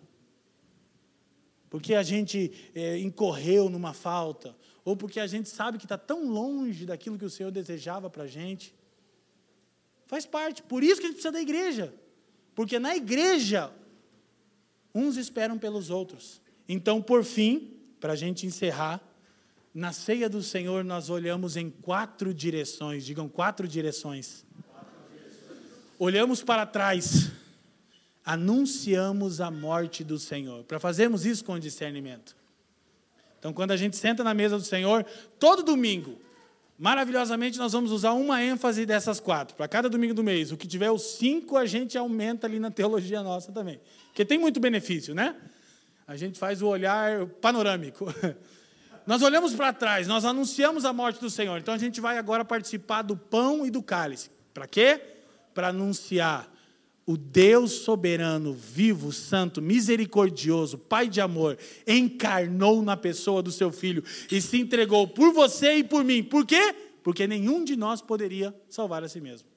[1.68, 4.56] Porque a gente é, incorreu numa falta.
[4.82, 8.22] Ou porque a gente sabe que está tão longe daquilo que o Senhor desejava para
[8.22, 8.74] a gente.
[10.06, 10.62] Faz parte.
[10.62, 11.92] Por isso que a gente precisa da igreja.
[12.54, 13.70] Porque na igreja,
[14.94, 16.40] uns esperam pelos outros.
[16.66, 18.98] Então, por fim, para a gente encerrar,
[19.74, 23.04] na ceia do Senhor nós olhamos em quatro direções.
[23.04, 24.46] Digam quatro direções.
[25.98, 27.30] Olhamos para trás,
[28.24, 30.64] anunciamos a morte do Senhor.
[30.64, 32.36] Para fazermos isso com discernimento.
[33.38, 35.04] Então, quando a gente senta na mesa do Senhor,
[35.38, 36.18] todo domingo,
[36.82, 39.54] Maravilhosamente, nós vamos usar uma ênfase dessas quatro.
[39.54, 40.50] Para cada domingo do mês.
[40.50, 43.80] O que tiver os cinco, a gente aumenta ali na teologia nossa também.
[44.06, 45.36] Porque tem muito benefício, né?
[46.08, 48.12] A gente faz o olhar panorâmico.
[49.06, 51.58] Nós olhamos para trás, nós anunciamos a morte do Senhor.
[51.58, 54.30] Então a gente vai agora participar do pão e do cálice.
[54.54, 55.00] Para quê?
[55.54, 56.52] Para anunciar
[57.04, 64.04] o Deus soberano, vivo, santo, misericordioso, Pai de amor, encarnou na pessoa do seu filho
[64.30, 66.22] e se entregou por você e por mim.
[66.22, 66.74] Por quê?
[67.02, 69.48] Porque nenhum de nós poderia salvar a si mesmo.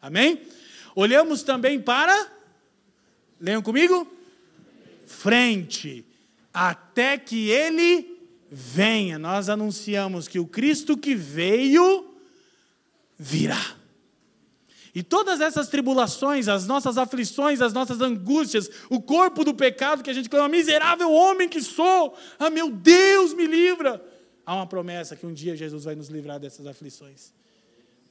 [0.00, 0.42] Amém?
[0.94, 2.30] Olhamos também para.
[3.40, 4.06] Leiam comigo?
[5.04, 6.04] Frente.
[6.54, 8.18] Até que ele
[8.50, 9.18] venha.
[9.18, 12.14] Nós anunciamos que o Cristo que veio
[13.18, 13.81] virá.
[14.94, 20.10] E todas essas tribulações, as nossas aflições, as nossas angústias, o corpo do pecado que
[20.10, 24.04] a gente clama, miserável homem que sou, ah meu Deus, me livra.
[24.44, 27.32] Há uma promessa que um dia Jesus vai nos livrar dessas aflições,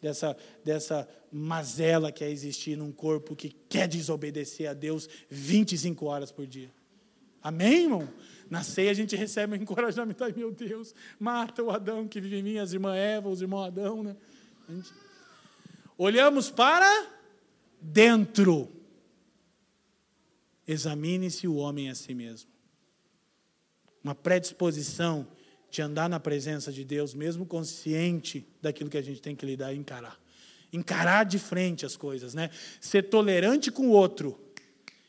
[0.02, 6.32] dessa, dessa mazela que é existir num corpo que quer desobedecer a Deus 25 horas
[6.32, 6.72] por dia.
[7.44, 8.10] Amém, irmão?
[8.50, 12.38] Na ceia a gente recebe um encorajamento, ai meu Deus, mata o Adão que vive
[12.38, 14.16] em mim, as irmãs Eva, os irmãos Adão, né?
[14.68, 14.92] A gente
[15.98, 17.08] Olhamos para
[17.80, 18.70] dentro.
[20.68, 22.50] Examine-se o homem a si mesmo.
[24.04, 25.28] Uma predisposição
[25.70, 29.74] de andar na presença de Deus, mesmo consciente daquilo que a gente tem que lidar
[29.74, 30.20] e encarar.
[30.74, 32.50] Encarar de frente as coisas, né?
[32.80, 34.40] Ser tolerante com o outro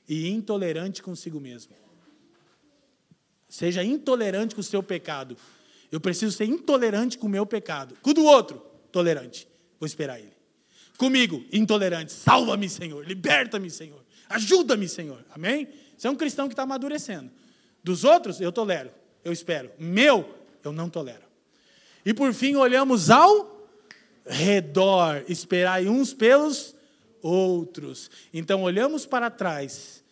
[0.08, 1.74] e intolerante consigo mesmo.
[3.48, 5.36] Seja intolerante com o seu pecado.
[5.90, 7.96] Eu preciso ser intolerante com o meu pecado.
[8.00, 8.58] Com o do outro,
[8.90, 9.46] tolerante.
[9.78, 10.31] Vou esperar ele.
[11.02, 12.12] Comigo, intolerante.
[12.12, 13.04] Salva-me, Senhor.
[13.04, 14.00] Liberta-me, Senhor.
[14.28, 15.18] Ajuda-me, Senhor.
[15.34, 15.66] Amém?
[15.98, 17.28] Você é um cristão que está amadurecendo.
[17.82, 18.88] Dos outros, eu tolero.
[19.24, 19.72] Eu espero.
[19.80, 20.32] Meu,
[20.62, 21.24] eu não tolero.
[22.06, 23.68] E por fim, olhamos ao
[24.24, 25.24] redor.
[25.28, 26.72] Esperai uns pelos
[27.20, 28.08] outros.
[28.32, 30.04] Então, olhamos para trás.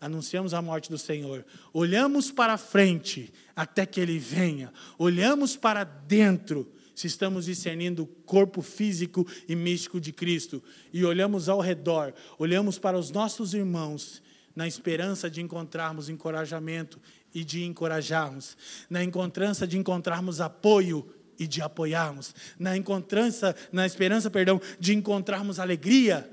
[0.00, 1.46] Anunciamos a morte do Senhor.
[1.72, 4.72] Olhamos para frente até que Ele venha.
[4.98, 11.48] Olhamos para dentro se estamos discernindo o corpo físico e místico de Cristo e olhamos
[11.48, 14.22] ao redor, olhamos para os nossos irmãos
[14.54, 17.00] na esperança de encontrarmos encorajamento
[17.34, 18.56] e de encorajarmos,
[18.88, 25.58] na encontrança de encontrarmos apoio e de apoiarmos, na encontrança, na esperança, perdão, de encontrarmos
[25.58, 26.30] alegria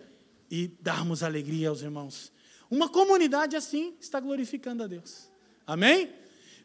[0.49, 2.31] e darmos alegria aos irmãos.
[2.69, 5.31] Uma comunidade assim está glorificando a Deus.
[5.65, 6.20] Amém?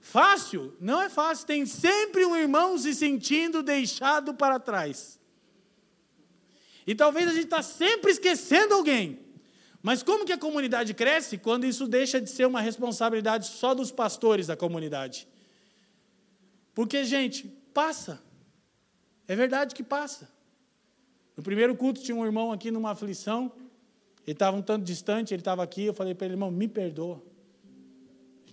[0.06, 0.72] Fácil?
[0.80, 1.48] Não é fácil.
[1.48, 5.18] Tem sempre um irmão se sentindo deixado para trás.
[6.86, 9.18] E talvez a gente está sempre esquecendo alguém.
[9.82, 13.90] Mas como que a comunidade cresce quando isso deixa de ser uma responsabilidade só dos
[13.90, 15.26] pastores da comunidade?
[16.72, 18.22] Porque, gente, passa.
[19.26, 20.30] É verdade que passa.
[21.36, 23.50] No primeiro culto tinha um irmão aqui numa aflição.
[24.24, 25.82] Ele estava um tanto distante, ele estava aqui.
[25.82, 27.20] Eu falei para ele, irmão, me perdoa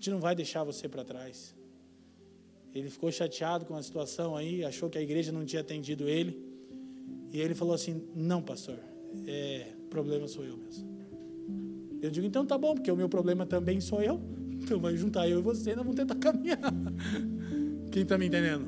[0.03, 1.55] gente não vai deixar você para trás.
[2.75, 6.37] Ele ficou chateado com a situação aí, achou que a igreja não tinha atendido ele.
[7.31, 8.77] E ele falou assim: Não, pastor,
[9.25, 10.85] é, problema sou eu mesmo.
[12.01, 14.19] Eu digo: Então tá bom, porque o meu problema também sou eu.
[14.51, 16.59] Então vai juntar eu e você, nós vamos tentar caminhar.
[17.89, 18.65] Quem está me entendendo?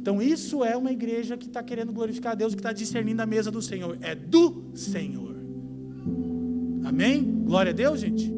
[0.00, 3.26] Então isso é uma igreja que está querendo glorificar a Deus, que está discernindo a
[3.26, 3.96] mesa do Senhor.
[4.00, 5.36] É do Senhor.
[6.84, 7.44] Amém?
[7.44, 8.37] Glória a Deus, gente.